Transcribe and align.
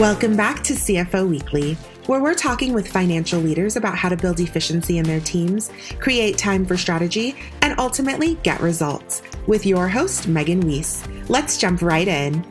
Welcome 0.00 0.34
back 0.34 0.62
to 0.62 0.72
CFO 0.72 1.28
Weekly, 1.28 1.74
where 2.06 2.22
we're 2.22 2.32
talking 2.32 2.72
with 2.72 2.90
financial 2.90 3.38
leaders 3.38 3.76
about 3.76 3.98
how 3.98 4.08
to 4.08 4.16
build 4.16 4.40
efficiency 4.40 4.96
in 4.96 5.04
their 5.04 5.20
teams, 5.20 5.70
create 5.98 6.38
time 6.38 6.64
for 6.64 6.78
strategy, 6.78 7.36
and 7.60 7.78
ultimately 7.78 8.36
get 8.36 8.58
results. 8.62 9.20
With 9.46 9.66
your 9.66 9.90
host, 9.90 10.26
Megan 10.26 10.60
Weiss. 10.60 11.06
Let's 11.28 11.58
jump 11.58 11.82
right 11.82 12.08
in. 12.08 12.46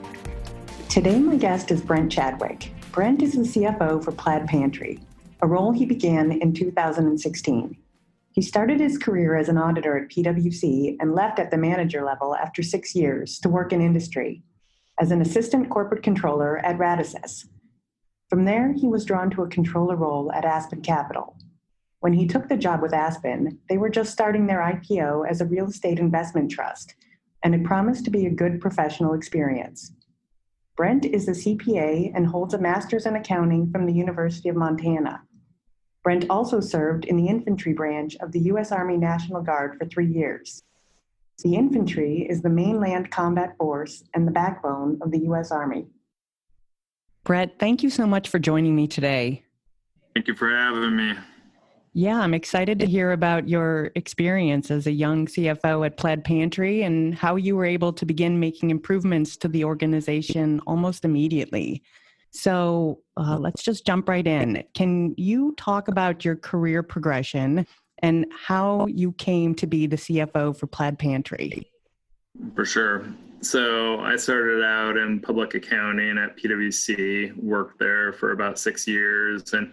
Today, 0.89 1.18
my 1.18 1.37
guest 1.37 1.71
is 1.71 1.82
Brent 1.82 2.11
Chadwick. 2.11 2.71
Brent 2.92 3.23
is 3.23 3.33
the 3.33 3.39
CFO 3.39 4.04
for 4.04 4.11
Plaid 4.11 4.45
Pantry, 4.45 5.00
a 5.42 5.47
role 5.47 5.71
he 5.71 5.87
began 5.87 6.31
in 6.31 6.54
2016. 6.54 7.75
He 8.31 8.42
started 8.43 8.79
his 8.79 9.00
career 9.00 9.36
as 9.36 9.50
an 9.50 9.57
auditor 9.57 9.97
at 9.97 10.09
PwC 10.09 10.97
and 11.00 11.15
left 11.15 11.39
at 11.39 11.50
the 11.50 11.57
manager 11.57 12.04
level 12.04 12.36
after 12.36 12.61
six 12.61 12.93
years 12.93 13.39
to 13.39 13.50
work 13.50 13.73
in 13.73 13.81
industry 13.81 14.43
as 14.99 15.11
an 15.11 15.21
assistant 15.21 15.69
corporate 15.69 16.03
controller 16.03 16.57
at 16.57 16.77
Radisys. 16.77 17.47
From 18.29 18.45
there, 18.45 18.73
he 18.73 18.87
was 18.87 19.05
drawn 19.05 19.29
to 19.31 19.43
a 19.43 19.49
controller 19.49 19.95
role 19.95 20.31
at 20.31 20.45
Aspen 20.45 20.81
Capital. 20.81 21.35
When 22.01 22.13
he 22.13 22.27
took 22.27 22.47
the 22.47 22.57
job 22.57 22.81
with 22.81 22.93
Aspen, 22.93 23.59
they 23.69 23.77
were 23.77 23.89
just 23.89 24.11
starting 24.11 24.45
their 24.45 24.59
IPO 24.59 25.27
as 25.27 25.41
a 25.41 25.45
real 25.45 25.67
estate 25.67 25.99
investment 25.99 26.51
trust, 26.51 26.95
and 27.43 27.55
it 27.55 27.63
promised 27.63 28.05
to 28.05 28.11
be 28.11 28.25
a 28.25 28.31
good 28.31 28.61
professional 28.61 29.13
experience. 29.13 29.93
Brent 30.77 31.05
is 31.05 31.27
a 31.27 31.31
CPA 31.31 32.11
and 32.16 32.27
holds 32.27 32.53
a 32.53 32.59
master's 32.59 33.05
in 33.05 33.16
accounting 33.16 33.72
from 33.72 33.86
the 33.86 33.94
University 33.94 34.47
of 34.47 34.56
Montana. 34.56 35.23
Brent 36.03 36.25
also 36.30 36.61
served 36.61 37.06
in 37.06 37.17
the 37.17 37.28
infantry 37.28 37.73
branch 37.73 38.16
of 38.22 38.31
the 38.31 38.39
U.S. 38.41 38.72
Army 38.72 38.95
National 38.95 39.41
Guard 39.41 39.78
for 39.78 39.86
three 39.86 40.08
years. 40.08 40.63
The 41.44 41.56
infantry 41.56 42.28
is 42.30 42.42
the 42.42 42.50
main 42.50 42.82
land 42.82 43.12
combat 43.12 43.56
force 43.58 44.04
and 44.14 44.28
the 44.28 44.32
backbone 44.32 44.98
of 45.02 45.12
the 45.12 45.20
U.S. 45.20 45.52
Army. 45.52 45.88
Brett, 47.23 47.58
thank 47.59 47.81
you 47.81 47.90
so 47.90 48.06
much 48.06 48.28
for 48.28 48.40
joining 48.40 48.76
me 48.76 48.88
today. 48.88 49.44
Thank 50.14 50.28
you 50.28 50.36
for 50.36 50.50
having 50.50 50.96
me. 50.96 51.14
Yeah, 51.94 52.20
I'm 52.20 52.34
excited 52.34 52.78
to 52.80 52.86
hear 52.86 53.14
about 53.14 53.48
your 53.48 53.92
experience 53.96 54.70
as 54.70 54.86
a 54.86 54.92
young 54.92 55.28
CFO 55.28 55.86
at 55.86 55.98
Plaid 55.98 56.23
Pantry 56.23 56.84
and 56.84 57.16
how 57.16 57.36
you 57.36 57.56
were 57.56 57.66
able 57.66 57.94
to 57.94 58.06
begin 58.06 58.40
making 58.40 58.70
improvements 58.70 59.38
to 59.38 59.48
the 59.48 59.64
organization 59.64 60.59
almost 60.68 61.06
immediately. 61.06 61.84
So 62.31 63.02
uh, 63.18 63.38
let's 63.38 63.64
just 63.64 63.86
jump 63.86 64.08
right 64.08 64.26
in. 64.26 64.64
Can 64.76 65.16
you 65.18 65.56
talk 65.58 65.88
about 65.88 66.24
your 66.24 66.36
career 66.36 66.84
progression 66.84 67.66
and 68.02 68.25
how 68.31 68.88
you 68.88 69.11
came 69.14 69.55
to 69.55 69.67
be 69.67 69.88
the 69.88 69.95
CFO 69.95 70.55
for 70.58 70.67
Plaid 70.67 71.00
Pantry? 71.00 71.72
For 72.56 72.66
sure. 72.66 73.06
So 73.41 74.00
I 74.02 74.16
started 74.17 74.64
out 74.64 74.97
in 74.97 75.19
public 75.22 75.56
accounting 75.56 76.17
at 76.17 76.38
PwC, 76.38 77.36
worked 77.41 77.80
there 77.80 78.11
for 78.14 78.31
about 78.31 78.59
six 78.59 78.86
years. 78.86 79.53
And, 79.53 79.72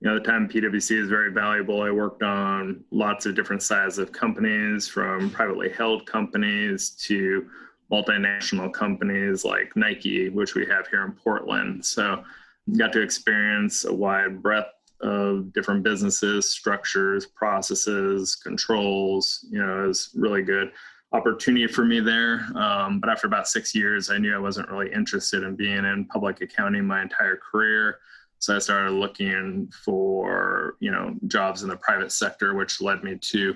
you 0.00 0.08
know, 0.08 0.18
the 0.18 0.24
time 0.24 0.48
PwC 0.48 1.00
is 1.00 1.08
very 1.08 1.32
valuable. 1.32 1.82
I 1.82 1.90
worked 1.90 2.22
on 2.22 2.84
lots 2.90 3.24
of 3.24 3.34
different 3.34 3.62
sizes 3.62 3.98
of 3.98 4.12
companies, 4.12 4.86
from 4.86 5.30
privately 5.30 5.70
held 5.70 6.06
companies 6.06 6.90
to 7.06 7.48
multinational 7.90 8.72
companies 8.72 9.44
like 9.44 9.74
Nike, 9.76 10.28
which 10.28 10.54
we 10.54 10.66
have 10.66 10.86
here 10.88 11.04
in 11.04 11.12
Portland. 11.12 11.84
So 11.84 12.22
got 12.76 12.92
to 12.92 13.00
experience 13.00 13.84
a 13.84 13.94
wide 13.94 14.42
breadth 14.42 14.72
of 15.00 15.52
different 15.52 15.82
businesses, 15.82 16.50
structures, 16.50 17.26
processes, 17.26 18.34
controls. 18.34 19.46
You 19.50 19.64
know, 19.64 19.84
it 19.84 19.88
was 19.88 20.10
really 20.14 20.42
good 20.42 20.72
opportunity 21.12 21.66
for 21.66 21.84
me 21.84 22.00
there. 22.00 22.46
Um, 22.54 23.00
but 23.00 23.08
after 23.08 23.26
about 23.26 23.48
six 23.48 23.74
years, 23.74 24.10
I 24.10 24.18
knew 24.18 24.34
I 24.34 24.38
wasn't 24.38 24.68
really 24.68 24.92
interested 24.92 25.42
in 25.42 25.56
being 25.56 25.84
in 25.84 26.06
public 26.06 26.40
accounting 26.40 26.84
my 26.86 27.02
entire 27.02 27.36
career. 27.36 27.98
So 28.38 28.54
I 28.54 28.58
started 28.58 28.92
looking 28.92 29.70
for, 29.84 30.76
you 30.80 30.90
know, 30.90 31.14
jobs 31.26 31.62
in 31.62 31.68
the 31.68 31.76
private 31.76 32.12
sector, 32.12 32.54
which 32.54 32.80
led 32.80 33.02
me 33.02 33.16
to 33.16 33.54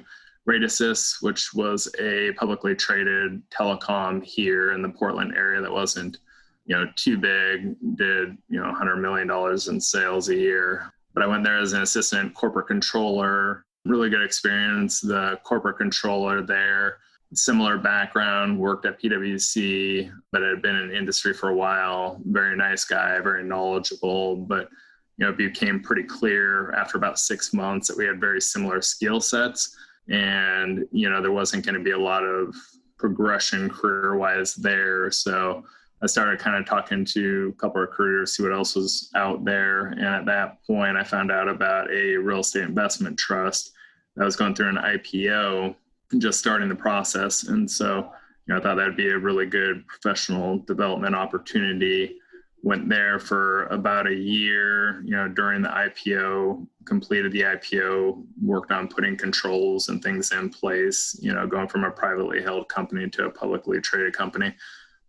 Radisys, 0.48 1.22
which 1.22 1.52
was 1.52 1.88
a 1.98 2.32
publicly 2.32 2.74
traded 2.74 3.42
telecom 3.50 4.24
here 4.24 4.72
in 4.72 4.82
the 4.82 4.88
Portland 4.88 5.34
area 5.36 5.60
that 5.60 5.70
wasn't, 5.70 6.18
you 6.64 6.76
know, 6.76 6.86
too 6.96 7.18
big, 7.18 7.76
did, 7.96 8.38
you 8.48 8.60
know, 8.60 8.72
$100 8.72 9.00
million 9.00 9.30
in 9.68 9.80
sales 9.80 10.28
a 10.28 10.36
year. 10.36 10.92
But 11.14 11.22
I 11.22 11.26
went 11.26 11.44
there 11.44 11.58
as 11.58 11.72
an 11.72 11.82
assistant 11.82 12.34
corporate 12.34 12.66
controller, 12.66 13.64
really 13.84 14.10
good 14.10 14.22
experience. 14.22 15.00
The 15.00 15.38
corporate 15.42 15.78
controller 15.78 16.42
there, 16.42 16.98
similar 17.34 17.78
background, 17.78 18.58
worked 18.58 18.86
at 18.86 19.00
PwC, 19.00 20.12
but 20.32 20.42
had 20.42 20.62
been 20.62 20.76
in 20.76 20.92
industry 20.92 21.34
for 21.34 21.48
a 21.48 21.54
while. 21.54 22.20
Very 22.24 22.56
nice 22.56 22.84
guy, 22.84 23.18
very 23.20 23.42
knowledgeable, 23.42 24.36
but 24.36 24.68
you 25.16 25.26
know, 25.26 25.30
it 25.30 25.36
became 25.36 25.82
pretty 25.82 26.04
clear 26.04 26.72
after 26.72 26.96
about 26.96 27.18
six 27.18 27.52
months 27.52 27.88
that 27.88 27.96
we 27.96 28.06
had 28.06 28.20
very 28.20 28.40
similar 28.40 28.80
skill 28.80 29.20
sets 29.20 29.76
and 30.10 30.86
you 30.90 31.08
know 31.08 31.22
there 31.22 31.32
wasn't 31.32 31.64
going 31.64 31.74
to 31.74 31.82
be 31.82 31.92
a 31.92 31.98
lot 31.98 32.24
of 32.24 32.54
progression 32.98 33.70
career 33.70 34.16
wise 34.16 34.54
there 34.54 35.10
so 35.10 35.64
i 36.02 36.06
started 36.06 36.38
kind 36.38 36.56
of 36.56 36.66
talking 36.66 37.04
to 37.04 37.54
a 37.56 37.60
couple 37.60 37.82
of 37.82 37.88
recruiters 37.88 38.36
see 38.36 38.42
what 38.42 38.52
else 38.52 38.74
was 38.74 39.10
out 39.14 39.44
there 39.44 39.86
and 39.86 40.04
at 40.04 40.26
that 40.26 40.64
point 40.66 40.96
i 40.96 41.04
found 41.04 41.30
out 41.30 41.48
about 41.48 41.90
a 41.90 42.16
real 42.16 42.40
estate 42.40 42.64
investment 42.64 43.18
trust 43.18 43.72
that 44.16 44.24
was 44.24 44.36
going 44.36 44.54
through 44.54 44.68
an 44.68 44.76
ipo 44.76 45.74
just 46.18 46.38
starting 46.38 46.68
the 46.68 46.74
process 46.74 47.44
and 47.44 47.70
so 47.70 48.10
you 48.46 48.54
know 48.54 48.58
i 48.58 48.62
thought 48.62 48.76
that'd 48.76 48.96
be 48.96 49.10
a 49.10 49.18
really 49.18 49.46
good 49.46 49.86
professional 49.86 50.58
development 50.60 51.14
opportunity. 51.14 52.16
Went 52.62 52.90
there 52.90 53.18
for 53.18 53.64
about 53.68 54.06
a 54.06 54.14
year 54.14 55.00
you 55.06 55.16
know 55.16 55.28
during 55.28 55.62
the 55.62 55.70
ipo 55.70 56.66
completed 56.84 57.32
the 57.32 57.40
ipo 57.40 58.22
worked 58.42 58.70
on 58.70 58.86
putting 58.86 59.16
controls 59.16 59.88
and 59.88 60.02
things 60.02 60.30
in 60.32 60.50
place 60.50 61.18
you 61.22 61.32
know 61.32 61.46
going 61.46 61.68
from 61.68 61.84
a 61.84 61.90
privately 61.90 62.42
held 62.42 62.68
company 62.68 63.08
to 63.08 63.24
a 63.24 63.30
publicly 63.30 63.80
traded 63.80 64.12
company 64.12 64.54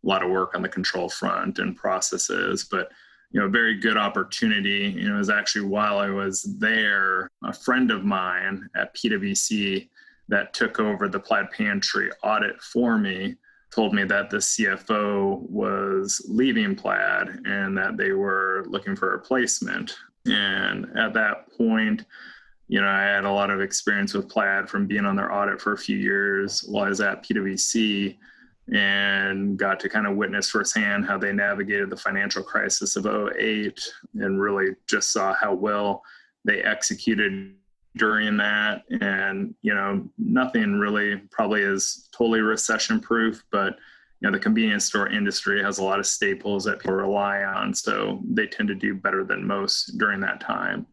a 0.03 0.07
lot 0.07 0.23
of 0.23 0.29
work 0.29 0.55
on 0.55 0.61
the 0.61 0.69
control 0.69 1.09
front 1.09 1.59
and 1.59 1.75
processes 1.75 2.63
but 2.69 2.91
you 3.31 3.39
know 3.39 3.47
very 3.47 3.75
good 3.79 3.97
opportunity 3.97 4.93
you 4.97 5.07
know 5.07 5.15
it 5.15 5.17
was 5.17 5.29
actually 5.29 5.65
while 5.65 5.97
i 5.97 6.09
was 6.09 6.43
there 6.59 7.29
a 7.43 7.53
friend 7.53 7.91
of 7.91 8.03
mine 8.03 8.67
at 8.75 8.95
pwc 8.95 9.87
that 10.27 10.53
took 10.53 10.79
over 10.79 11.07
the 11.07 11.19
plaid 11.19 11.49
pantry 11.51 12.09
audit 12.23 12.61
for 12.61 12.97
me 12.97 13.35
told 13.71 13.93
me 13.93 14.03
that 14.03 14.29
the 14.29 14.37
CFO 14.37 15.49
was 15.49 16.21
leaving 16.27 16.75
Plaid 16.75 17.29
and 17.45 17.77
that 17.77 17.97
they 17.97 18.11
were 18.11 18.65
looking 18.67 18.95
for 18.95 19.09
a 19.09 19.17
replacement. 19.17 19.95
And 20.25 20.85
at 20.97 21.13
that 21.13 21.49
point, 21.57 22.05
you 22.67 22.81
know, 22.81 22.87
I 22.87 23.01
had 23.01 23.25
a 23.25 23.31
lot 23.31 23.49
of 23.49 23.61
experience 23.61 24.13
with 24.13 24.29
Plaid 24.29 24.69
from 24.69 24.87
being 24.87 25.05
on 25.05 25.15
their 25.15 25.33
audit 25.33 25.61
for 25.61 25.73
a 25.73 25.77
few 25.77 25.97
years 25.97 26.63
while 26.67 26.85
I 26.85 26.89
was 26.89 27.01
at 27.01 27.23
PwC 27.23 28.17
and 28.73 29.57
got 29.57 29.79
to 29.79 29.89
kind 29.89 30.07
of 30.07 30.15
witness 30.15 30.49
firsthand 30.49 31.05
how 31.05 31.17
they 31.17 31.33
navigated 31.33 31.89
the 31.89 31.97
financial 31.97 32.43
crisis 32.43 32.95
of 32.95 33.05
08 33.05 33.79
and 34.15 34.41
really 34.41 34.75
just 34.87 35.11
saw 35.11 35.33
how 35.33 35.53
well 35.53 36.03
they 36.45 36.61
executed 36.61 37.53
during 37.97 38.37
that. 38.37 38.83
And 39.01 39.53
you 39.61 39.73
know 39.73 40.07
nothing 40.17 40.79
really 40.79 41.17
probably 41.31 41.61
is 41.61 42.07
totally 42.11 42.41
recession 42.41 42.99
proof 42.99 43.43
but 43.51 43.77
you 44.21 44.29
know 44.29 44.31
the 44.31 44.41
convenience 44.41 44.85
store 44.85 45.09
industry 45.09 45.61
has 45.61 45.79
a 45.79 45.83
lot 45.83 45.99
of 45.99 46.05
staples 46.05 46.63
that 46.63 46.79
people 46.79 46.95
rely 46.95 47.43
on 47.43 47.73
so 47.73 48.21
they 48.29 48.45
tend 48.45 48.69
to 48.69 48.75
do 48.75 48.93
better 48.93 49.23
than 49.23 49.45
most 49.45 49.97
during 49.97 50.19
that 50.19 50.39
time 50.39 50.85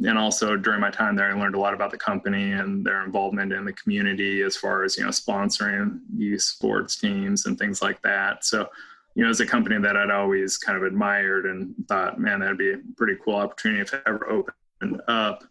and 0.00 0.18
also 0.18 0.56
during 0.56 0.80
my 0.80 0.90
time 0.90 1.14
there 1.14 1.30
i 1.30 1.38
learned 1.38 1.54
a 1.54 1.58
lot 1.58 1.74
about 1.74 1.90
the 1.90 1.98
company 1.98 2.52
and 2.52 2.84
their 2.84 3.04
involvement 3.04 3.52
in 3.52 3.64
the 3.64 3.72
community 3.74 4.42
as 4.42 4.56
far 4.56 4.84
as 4.84 4.96
you 4.96 5.04
know 5.04 5.10
sponsoring 5.10 6.00
youth 6.16 6.42
sports 6.42 6.96
teams 6.96 7.46
and 7.46 7.58
things 7.58 7.80
like 7.80 8.00
that 8.02 8.44
so 8.44 8.68
you 9.14 9.22
know 9.22 9.30
as 9.30 9.40
a 9.40 9.46
company 9.46 9.78
that 9.78 9.96
i'd 9.96 10.10
always 10.10 10.58
kind 10.58 10.76
of 10.76 10.82
admired 10.82 11.46
and 11.46 11.74
thought 11.88 12.18
man 12.18 12.40
that'd 12.40 12.58
be 12.58 12.72
a 12.72 12.78
pretty 12.96 13.14
cool 13.24 13.36
opportunity 13.36 13.80
if 13.80 13.94
it 13.94 14.02
ever 14.06 14.28
opened 14.28 15.00
up 15.06 15.44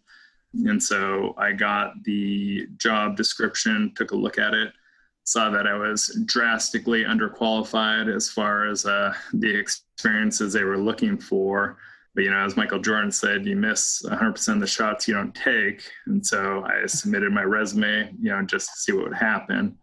and 0.66 0.82
so 0.82 1.34
I 1.36 1.52
got 1.52 2.02
the 2.04 2.68
job 2.76 3.16
description, 3.16 3.92
took 3.96 4.12
a 4.12 4.16
look 4.16 4.38
at 4.38 4.54
it, 4.54 4.72
saw 5.24 5.50
that 5.50 5.66
I 5.66 5.74
was 5.74 6.16
drastically 6.26 7.04
underqualified 7.04 8.14
as 8.14 8.28
far 8.28 8.68
as 8.68 8.86
uh, 8.86 9.12
the 9.32 9.52
experiences 9.52 10.52
they 10.52 10.64
were 10.64 10.78
looking 10.78 11.18
for. 11.18 11.78
But, 12.14 12.24
you 12.24 12.30
know, 12.30 12.44
as 12.44 12.56
Michael 12.56 12.78
Jordan 12.78 13.10
said, 13.10 13.44
you 13.44 13.56
miss 13.56 14.02
100% 14.06 14.54
of 14.54 14.60
the 14.60 14.66
shots 14.66 15.08
you 15.08 15.14
don't 15.14 15.34
take. 15.34 15.82
And 16.06 16.24
so 16.24 16.64
I 16.64 16.86
submitted 16.86 17.32
my 17.32 17.42
resume, 17.42 18.14
you 18.20 18.30
know, 18.30 18.42
just 18.42 18.70
to 18.70 18.78
see 18.78 18.92
what 18.92 19.04
would 19.04 19.16
happen 19.16 19.76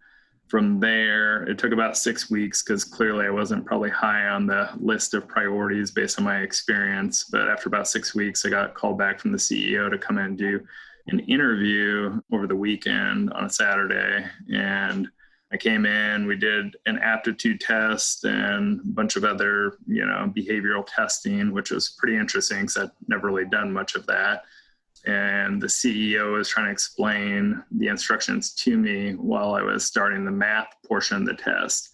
from 0.52 0.82
there, 0.82 1.44
it 1.44 1.58
took 1.58 1.72
about 1.72 1.98
six 1.98 2.30
weeks 2.30 2.62
because 2.62 2.84
clearly 2.84 3.26
I 3.26 3.30
wasn't 3.30 3.66
probably 3.66 3.90
high 3.90 4.28
on 4.28 4.46
the 4.46 4.70
list 4.82 5.14
of 5.14 5.26
priorities 5.26 5.92
based 5.92 6.20
on 6.20 6.26
my 6.26 6.40
experience. 6.40 7.24
But 7.24 7.48
after 7.48 7.70
about 7.70 7.88
six 7.88 8.14
weeks, 8.14 8.46
I 8.46 8.50
got 8.50 8.76
called 8.76 8.98
back 8.98 9.22
from 9.22 9.32
the 9.32 9.38
CEO 9.38 9.90
to 9.90 9.98
come 9.98 10.18
and 10.18 10.38
do 10.38 10.60
an 11.08 11.20
interview 11.22 12.20
over 12.34 12.48
the 12.48 12.56
weekend 12.56 13.32
on 13.32 13.46
a 13.46 13.50
Saturday. 13.50 14.26
And 14.54 15.08
I 15.54 15.58
came 15.58 15.86
in, 15.86 16.28
we 16.28 16.38
did 16.38 16.78
an 16.86 16.98
aptitude 17.00 17.60
test 17.60 18.24
and 18.24 18.80
a 18.80 18.84
bunch 18.86 19.18
of 19.18 19.26
other, 19.26 19.78
you 19.86 20.06
know, 20.06 20.32
behavioral 20.36 20.86
testing, 20.88 21.52
which 21.52 21.72
was 21.72 21.90
pretty 21.90 22.16
interesting 22.16 22.62
because 22.62 22.78
I'd 22.78 22.92
never 23.08 23.28
really 23.28 23.50
done 23.50 23.72
much 23.72 23.96
of 23.96 24.06
that. 24.08 24.44
And 25.06 25.62
the 25.62 25.68
CEO 25.68 26.34
was 26.34 26.48
trying 26.48 26.68
to 26.68 26.72
explain 26.72 27.62
the 27.72 27.88
instructions 27.88 28.54
to 28.56 28.78
me 28.78 29.14
while 29.14 29.54
I 29.54 29.62
was 29.62 29.84
starting 29.84 30.24
the 30.24 30.32
math 30.32 30.74
portion 30.88 31.18
of 31.18 31.26
the 31.26 31.34
test. 31.34 31.90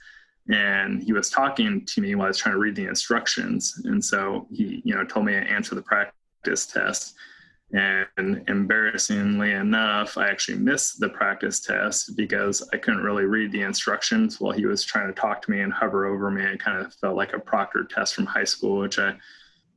And 0.49 1.01
he 1.01 1.13
was 1.13 1.29
talking 1.29 1.85
to 1.85 2.01
me 2.01 2.13
while 2.13 2.25
I 2.25 2.29
was 2.29 2.37
trying 2.37 2.53
to 2.53 2.59
read 2.59 2.75
the 2.75 2.85
instructions. 2.85 3.81
And 3.85 4.03
so 4.03 4.47
he, 4.51 4.81
you 4.85 4.93
know, 4.93 5.03
told 5.03 5.25
me 5.25 5.33
to 5.33 5.39
answer 5.39 5.73
the 5.73 5.81
practice 5.81 6.67
test 6.67 7.15
and 7.73 8.43
embarrassingly 8.47 9.51
enough, 9.51 10.17
I 10.17 10.29
actually 10.29 10.59
missed 10.59 10.99
the 10.99 11.09
practice 11.09 11.59
test 11.59 12.15
because 12.15 12.67
I 12.71 12.77
couldn't 12.77 13.03
really 13.03 13.25
read 13.25 13.51
the 13.51 13.63
instructions 13.63 14.39
while 14.39 14.53
he 14.53 14.65
was 14.65 14.85
trying 14.85 15.07
to 15.07 15.19
talk 15.19 15.41
to 15.41 15.51
me 15.51 15.59
and 15.59 15.73
hover 15.73 16.05
over 16.05 16.31
me. 16.31 16.43
It 16.43 16.61
kind 16.61 16.85
of 16.85 16.93
felt 16.93 17.17
like 17.17 17.33
a 17.33 17.39
proctor 17.39 17.83
test 17.83 18.15
from 18.15 18.25
high 18.25 18.45
school, 18.45 18.79
which 18.79 18.99
I 18.99 19.15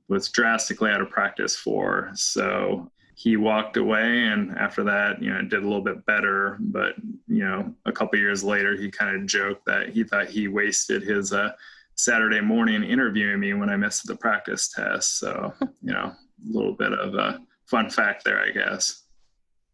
was 0.08 0.28
drastically 0.28 0.90
out 0.90 1.00
of 1.00 1.10
practice 1.10 1.56
for. 1.56 2.10
So 2.14 2.90
he 3.16 3.36
walked 3.36 3.76
away, 3.76 4.24
and 4.26 4.56
after 4.56 4.84
that, 4.84 5.20
you 5.20 5.30
know, 5.30 5.42
did 5.42 5.62
a 5.62 5.66
little 5.66 5.82
bit 5.82 6.06
better. 6.06 6.58
But 6.60 6.94
you 7.26 7.44
know, 7.44 7.74
a 7.86 7.92
couple 7.92 8.18
years 8.18 8.44
later, 8.44 8.76
he 8.76 8.90
kind 8.90 9.16
of 9.16 9.26
joked 9.26 9.66
that 9.66 9.90
he 9.90 10.04
thought 10.04 10.28
he 10.28 10.46
wasted 10.46 11.02
his 11.02 11.32
uh, 11.32 11.52
Saturday 11.96 12.40
morning 12.40 12.84
interviewing 12.84 13.40
me 13.40 13.52
when 13.54 13.68
I 13.68 13.76
missed 13.76 14.06
the 14.06 14.16
practice 14.16 14.68
test. 14.68 15.18
So 15.18 15.52
you 15.82 15.92
know, 15.92 16.12
a 16.12 16.16
little 16.52 16.72
bit 16.72 16.92
of 16.92 17.14
a 17.14 17.40
fun 17.70 17.88
fact 17.88 18.24
there, 18.24 18.42
I 18.42 18.50
guess. 18.50 19.04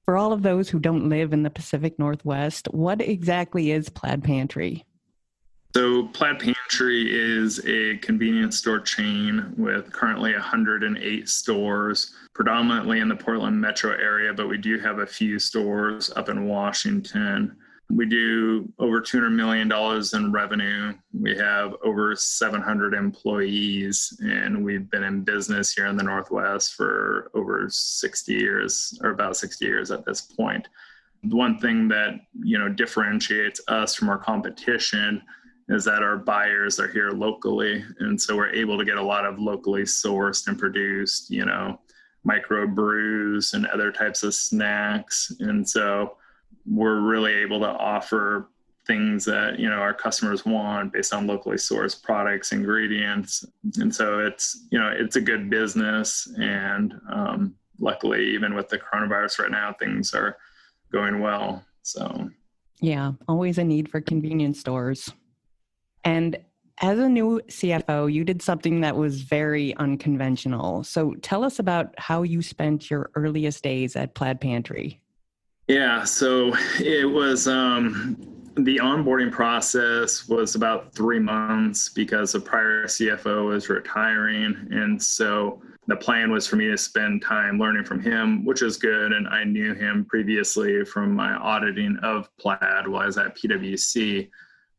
For 0.05 0.17
all 0.17 0.33
of 0.33 0.43
those 0.43 0.69
who 0.69 0.79
don't 0.79 1.09
live 1.09 1.33
in 1.33 1.43
the 1.43 1.51
Pacific 1.51 1.99
Northwest, 1.99 2.69
what 2.71 3.01
exactly 3.01 3.73
is 3.73 3.89
Plaid 3.89 4.23
Pantry? 4.23 4.85
So, 5.75 6.07
Plaid 6.09 6.39
Pantry 6.39 7.09
is 7.11 7.59
a 7.67 7.97
convenience 7.99 8.57
store 8.57 8.81
chain 8.81 9.53
with 9.57 9.93
currently 9.93 10.33
108 10.33 11.29
stores, 11.29 12.15
predominantly 12.35 13.01
in 13.01 13.09
the 13.09 13.17
Portland 13.17 13.61
metro 13.61 13.93
area, 13.93 14.33
but 14.33 14.49
we 14.49 14.59
do 14.59 14.79
have 14.79 15.01
a 15.01 15.07
few 15.07 15.39
stores 15.39 16.13
up 16.15 16.29
in 16.29 16.47
Washington. 16.47 17.57
We 17.89 18.07
do 18.07 18.73
over 18.79 19.01
$200 19.01 19.33
million 19.33 19.71
in 20.13 20.33
revenue. 20.33 20.93
We 21.13 21.37
have 21.37 21.75
over 21.85 22.17
700 22.17 22.95
employees, 22.95 24.19
and 24.21 24.65
we've 24.65 24.91
been 24.91 25.05
in 25.05 25.23
business 25.23 25.73
here 25.73 25.87
in 25.87 25.97
the 25.97 26.03
Northwest 26.03 26.75
for 26.75 27.31
over 27.35 27.67
60 27.69 28.33
years, 28.33 28.99
or 29.03 29.11
about 29.11 29.37
60 29.37 29.65
years 29.65 29.93
at 29.93 30.05
this 30.05 30.21
point. 30.21 30.67
The 31.23 31.37
One 31.37 31.59
thing 31.59 31.89
that 31.89 32.15
you 32.43 32.59
know 32.59 32.69
differentiates 32.69 33.61
us 33.69 33.95
from 33.95 34.09
our 34.09 34.19
competition 34.19 35.23
is 35.69 35.85
that 35.85 36.03
our 36.03 36.17
buyers 36.17 36.81
are 36.81 36.89
here 36.89 37.11
locally, 37.11 37.85
and 38.01 38.21
so 38.21 38.37
we're 38.37 38.51
able 38.53 38.79
to 38.79 38.85
get 38.85 38.97
a 38.97 39.03
lot 39.03 39.25
of 39.25 39.39
locally 39.39 39.83
sourced 39.83 40.49
and 40.49 40.59
produced, 40.59 41.31
you 41.31 41.45
know, 41.45 41.81
micro 42.25 42.67
brews 42.67 43.55
and 43.55 43.67
other 43.67 43.93
types 43.93 44.25
of 44.25 44.35
snacks, 44.35 45.33
and 45.39 45.69
so 45.69 46.17
we're 46.69 47.01
really 47.01 47.35
able 47.35 47.61
to 47.61 47.69
offer 47.69 48.49
things 48.87 49.25
that 49.25 49.59
you 49.59 49.69
know 49.69 49.77
our 49.77 49.93
customers 49.93 50.47
want 50.47 50.93
based 50.93 51.13
on 51.13 51.27
locally 51.27 51.57
sourced 51.57 52.01
products 52.01 52.53
ingredients. 52.53 53.45
And 53.79 53.95
so 53.95 54.21
it's 54.21 54.67
you 54.71 54.79
know 54.79 54.89
it's 54.89 55.17
a 55.17 55.21
good 55.21 55.51
business. 55.51 56.29
And 56.39 56.95
um, 57.11 57.55
luckily 57.79 58.25
even 58.31 58.55
with 58.55 58.69
the 58.69 58.79
coronavirus 58.79 59.41
right 59.41 59.51
now 59.51 59.75
things 59.79 60.15
are 60.15 60.37
going 60.93 61.21
well. 61.21 61.65
So. 61.83 62.31
Yeah 62.81 63.13
always 63.29 63.59
a 63.59 63.65
need 63.65 63.91
for 63.91 64.01
convenience 64.01 64.61
stores. 64.61 65.13
And 66.05 66.39
as 66.83 66.99
a 66.99 67.09
new 67.09 67.41
cfo 67.49 68.13
you 68.13 68.23
did 68.23 68.43
something 68.43 68.83
that 68.83 68.97
was 68.97 69.23
very 69.23 69.75
unconventional. 69.77 70.85
So 70.85 71.15
tell 71.23 71.43
us 71.43 71.59
about 71.59 71.95
how 71.99 72.23
you 72.23 72.43
spent 72.43 72.91
your 72.91 73.11
earliest 73.15 73.65
days 73.65 73.97
at 73.97 74.15
plaid 74.15 74.41
pantry 74.41 75.01
yeah, 75.69 76.05
so 76.05 76.53
it 76.79 77.11
was 77.11 77.49
um, 77.49 78.17
the 78.57 78.79
onboarding 78.79 79.33
process 79.33 80.29
was 80.29 80.55
about 80.55 80.95
three 80.95 81.19
months 81.19 81.89
because 81.89 82.33
the 82.33 82.41
prior 82.41 82.85
CFO 82.87 83.47
was 83.47 83.69
retiring, 83.69 84.69
and 84.71 85.03
so 85.03 85.61
the 85.89 85.97
plan 85.97 86.31
was 86.31 86.47
for 86.47 86.57
me 86.57 86.67
to 86.67 86.79
spend 86.79 87.23
time 87.23 87.59
learning 87.59 87.85
from 87.85 88.01
him, 88.01 88.45
which 88.45 88.63
is 88.63 88.77
good. 88.77 89.13
And 89.13 89.29
I 89.29 89.45
knew 89.45 89.73
him 89.73 90.05
previously 90.05 90.85
from 90.85 91.15
my 91.15 91.35
auditing 91.35 91.97
of 92.03 92.29
Plaid 92.39 92.89
while 92.89 93.03
I 93.03 93.07
was 93.07 93.19
at 93.19 93.37
PwC. 93.37 94.29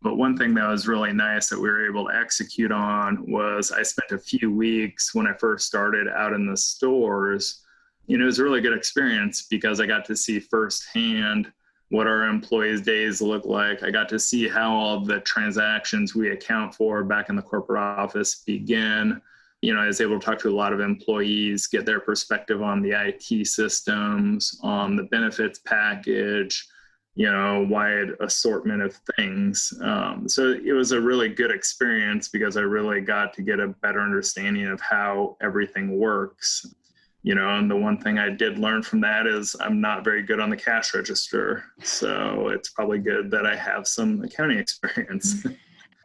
But 0.01 0.17
one 0.17 0.37
thing 0.37 0.53
that 0.55 0.67
was 0.67 0.87
really 0.87 1.13
nice 1.13 1.49
that 1.49 1.59
we 1.59 1.69
were 1.69 1.87
able 1.87 2.07
to 2.07 2.15
execute 2.15 2.71
on 2.71 3.29
was 3.31 3.71
I 3.71 3.83
spent 3.83 4.11
a 4.11 4.17
few 4.17 4.51
weeks 4.51 5.15
when 5.15 5.27
I 5.27 5.33
first 5.33 5.65
started 5.65 6.07
out 6.07 6.33
in 6.33 6.45
the 6.45 6.57
stores 6.57 7.63
you 8.07 8.17
know, 8.17 8.23
it 8.23 8.27
was 8.27 8.39
a 8.39 8.43
really 8.43 8.61
good 8.61 8.75
experience 8.75 9.47
because 9.49 9.79
I 9.79 9.85
got 9.85 10.05
to 10.05 10.15
see 10.15 10.39
firsthand 10.39 11.51
what 11.89 12.07
our 12.07 12.23
employees' 12.23 12.81
days 12.81 13.21
look 13.21 13.45
like. 13.45 13.83
I 13.83 13.91
got 13.91 14.09
to 14.09 14.19
see 14.19 14.47
how 14.47 14.73
all 14.73 14.99
the 15.01 15.19
transactions 15.21 16.15
we 16.15 16.31
account 16.31 16.73
for 16.73 17.03
back 17.03 17.29
in 17.29 17.35
the 17.35 17.41
corporate 17.41 17.81
office 17.81 18.43
begin. 18.45 19.21
You 19.61 19.73
know, 19.73 19.81
I 19.81 19.87
was 19.87 20.01
able 20.01 20.19
to 20.19 20.25
talk 20.25 20.39
to 20.39 20.49
a 20.49 20.55
lot 20.55 20.73
of 20.73 20.79
employees, 20.79 21.67
get 21.67 21.85
their 21.85 21.99
perspective 21.99 22.61
on 22.61 22.81
the 22.81 22.91
IT 22.91 23.47
systems, 23.47 24.59
on 24.63 24.95
the 24.95 25.03
benefits 25.03 25.59
package, 25.59 26.67
you 27.15 27.29
know, 27.31 27.65
wide 27.69 28.11
assortment 28.19 28.83
of 28.83 28.99
things. 29.17 29.73
Um, 29.81 30.29
so 30.29 30.51
it 30.51 30.73
was 30.73 30.91
a 30.91 31.01
really 31.01 31.29
good 31.29 31.51
experience 31.51 32.29
because 32.29 32.55
I 32.55 32.61
really 32.61 33.01
got 33.01 33.33
to 33.33 33.41
get 33.41 33.59
a 33.59 33.67
better 33.67 33.99
understanding 33.99 34.67
of 34.67 34.79
how 34.79 35.35
everything 35.41 35.97
works 35.97 36.65
you 37.23 37.35
know 37.35 37.49
and 37.57 37.69
the 37.69 37.75
one 37.75 37.97
thing 37.97 38.17
i 38.19 38.29
did 38.29 38.57
learn 38.57 38.81
from 38.81 39.01
that 39.01 39.27
is 39.27 39.55
i'm 39.59 39.81
not 39.81 40.03
very 40.03 40.21
good 40.21 40.39
on 40.39 40.49
the 40.49 40.57
cash 40.57 40.93
register 40.93 41.63
so 41.83 42.49
it's 42.49 42.69
probably 42.69 42.99
good 42.99 43.29
that 43.31 43.45
i 43.45 43.55
have 43.55 43.87
some 43.87 44.23
accounting 44.23 44.57
experience 44.65 45.45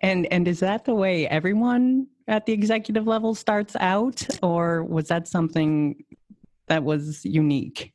and 0.03 0.26
and 0.32 0.49
is 0.49 0.61
that 0.61 0.85
the 0.85 0.94
way 0.94 1.26
everyone 1.29 2.06
at 2.29 2.47
the 2.47 2.53
executive 2.53 3.06
level 3.06 3.34
starts 3.34 3.77
out 3.77 4.27
or 4.43 4.84
was 4.84 5.08
that 5.08 5.29
something 5.29 6.03
that 6.69 6.82
was 6.82 7.25
unique 7.25 7.93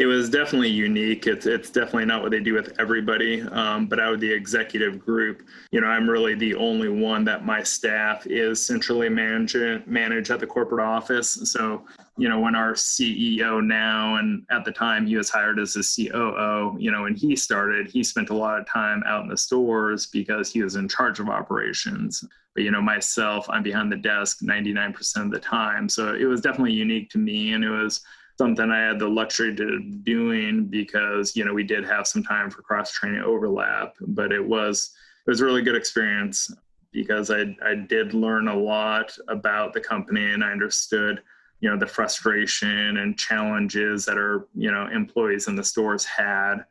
it 0.00 0.06
was 0.06 0.30
definitely 0.30 0.70
unique. 0.70 1.26
It's 1.26 1.44
it's 1.44 1.68
definitely 1.68 2.06
not 2.06 2.22
what 2.22 2.30
they 2.30 2.40
do 2.40 2.54
with 2.54 2.72
everybody. 2.80 3.42
Um, 3.42 3.86
but 3.86 4.00
out 4.00 4.14
of 4.14 4.20
the 4.20 4.32
executive 4.32 4.98
group, 4.98 5.42
you 5.72 5.82
know, 5.82 5.88
I'm 5.88 6.08
really 6.08 6.34
the 6.34 6.54
only 6.54 6.88
one 6.88 7.22
that 7.26 7.44
my 7.44 7.62
staff 7.62 8.26
is 8.26 8.64
centrally 8.64 9.10
managed 9.10 9.86
managed 9.86 10.30
at 10.30 10.40
the 10.40 10.46
corporate 10.46 10.86
office. 10.86 11.52
So, 11.52 11.84
you 12.20 12.28
know, 12.28 12.38
when 12.38 12.54
our 12.54 12.74
CEO 12.74 13.64
now 13.64 14.16
and 14.16 14.44
at 14.50 14.66
the 14.66 14.70
time 14.70 15.06
he 15.06 15.16
was 15.16 15.30
hired 15.30 15.58
as 15.58 15.74
a 15.74 15.80
COO, 15.80 16.76
you 16.78 16.90
know, 16.90 17.04
when 17.04 17.14
he 17.14 17.34
started, 17.34 17.90
he 17.90 18.04
spent 18.04 18.28
a 18.28 18.36
lot 18.36 18.60
of 18.60 18.68
time 18.68 19.02
out 19.06 19.22
in 19.22 19.28
the 19.30 19.36
stores 19.38 20.04
because 20.04 20.52
he 20.52 20.62
was 20.62 20.76
in 20.76 20.86
charge 20.86 21.18
of 21.18 21.30
operations. 21.30 22.22
But 22.54 22.64
you 22.64 22.72
know, 22.72 22.82
myself, 22.82 23.48
I'm 23.48 23.62
behind 23.62 23.90
the 23.90 23.96
desk 23.96 24.40
99% 24.42 25.16
of 25.16 25.30
the 25.30 25.38
time. 25.38 25.88
So 25.88 26.14
it 26.14 26.26
was 26.26 26.42
definitely 26.42 26.74
unique 26.74 27.08
to 27.12 27.18
me, 27.18 27.54
and 27.54 27.64
it 27.64 27.70
was 27.70 28.02
something 28.36 28.70
I 28.70 28.80
had 28.80 28.98
the 28.98 29.08
luxury 29.08 29.56
to 29.56 29.80
doing 30.02 30.66
because 30.66 31.34
you 31.34 31.46
know 31.46 31.54
we 31.54 31.64
did 31.64 31.86
have 31.86 32.06
some 32.06 32.22
time 32.22 32.50
for 32.50 32.60
cross 32.60 32.92
training 32.92 33.22
overlap, 33.22 33.94
but 34.08 34.30
it 34.30 34.46
was 34.46 34.90
it 35.26 35.30
was 35.30 35.40
a 35.40 35.46
really 35.46 35.62
good 35.62 35.74
experience 35.74 36.52
because 36.92 37.30
I 37.30 37.56
I 37.64 37.76
did 37.76 38.12
learn 38.12 38.48
a 38.48 38.54
lot 38.54 39.16
about 39.28 39.72
the 39.72 39.80
company 39.80 40.32
and 40.32 40.44
I 40.44 40.52
understood 40.52 41.22
you 41.60 41.70
know 41.70 41.76
the 41.76 41.86
frustration 41.86 42.96
and 42.98 43.18
challenges 43.18 44.04
that 44.06 44.16
our 44.16 44.48
you 44.54 44.70
know 44.70 44.88
employees 44.88 45.48
in 45.48 45.54
the 45.54 45.64
stores 45.64 46.04
had 46.04 46.64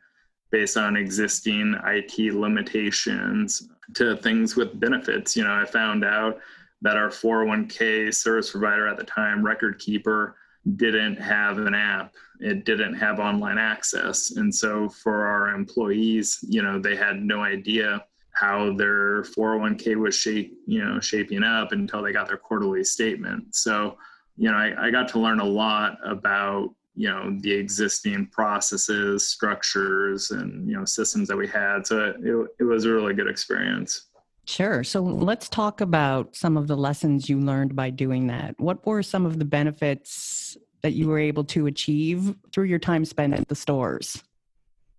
based 0.50 0.76
on 0.76 0.96
existing 0.96 1.76
IT 1.84 2.34
limitations 2.34 3.68
to 3.94 4.16
things 4.16 4.56
with 4.56 4.78
benefits. 4.80 5.36
You 5.36 5.44
know, 5.44 5.54
I 5.54 5.64
found 5.64 6.04
out 6.04 6.40
that 6.82 6.96
our 6.96 7.08
401k 7.08 8.12
service 8.12 8.50
provider 8.50 8.88
at 8.88 8.96
the 8.96 9.04
time, 9.04 9.44
Record 9.44 9.78
Keeper, 9.78 10.34
didn't 10.76 11.16
have 11.16 11.58
an 11.58 11.74
app. 11.74 12.14
It 12.40 12.64
didn't 12.64 12.94
have 12.94 13.18
online 13.18 13.58
access. 13.58 14.32
And 14.32 14.54
so 14.54 14.88
for 14.88 15.26
our 15.26 15.54
employees 15.54 16.38
you 16.48 16.62
know 16.62 16.78
they 16.78 16.96
had 16.96 17.22
no 17.22 17.42
idea 17.42 18.04
how 18.32 18.72
their 18.74 19.22
401k 19.22 19.96
was 19.96 20.14
shape 20.14 20.56
you 20.66 20.84
know 20.84 21.00
shaping 21.00 21.42
up 21.42 21.72
until 21.72 22.02
they 22.02 22.12
got 22.12 22.28
their 22.28 22.36
quarterly 22.36 22.84
statement. 22.84 23.54
So 23.54 23.96
you 24.36 24.50
know 24.50 24.56
I, 24.56 24.86
I 24.86 24.90
got 24.90 25.08
to 25.08 25.18
learn 25.18 25.40
a 25.40 25.44
lot 25.44 25.98
about 26.04 26.70
you 26.94 27.08
know 27.08 27.36
the 27.40 27.52
existing 27.52 28.26
processes 28.26 29.26
structures 29.26 30.30
and 30.30 30.68
you 30.68 30.76
know 30.76 30.84
systems 30.84 31.28
that 31.28 31.36
we 31.36 31.46
had 31.46 31.86
so 31.86 32.14
it, 32.18 32.48
it 32.60 32.64
was 32.64 32.84
a 32.84 32.90
really 32.90 33.14
good 33.14 33.28
experience 33.28 34.06
Sure. 34.46 34.82
So 34.82 35.00
let's 35.00 35.48
talk 35.48 35.80
about 35.80 36.34
some 36.34 36.56
of 36.56 36.66
the 36.66 36.76
lessons 36.76 37.28
you 37.28 37.38
learned 37.38 37.76
by 37.76 37.90
doing 37.90 38.26
that. 38.28 38.58
What 38.58 38.84
were 38.84 39.00
some 39.00 39.24
of 39.24 39.38
the 39.38 39.44
benefits 39.44 40.56
that 40.82 40.94
you 40.94 41.06
were 41.06 41.20
able 41.20 41.44
to 41.44 41.66
achieve 41.66 42.34
through 42.52 42.64
your 42.64 42.80
time 42.80 43.04
spent 43.04 43.34
at 43.34 43.46
the 43.46 43.54
stores? 43.54 44.20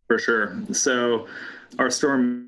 For 0.08 0.18
sure. 0.18 0.58
So, 0.72 1.28
our 1.80 1.90
store 1.90 2.44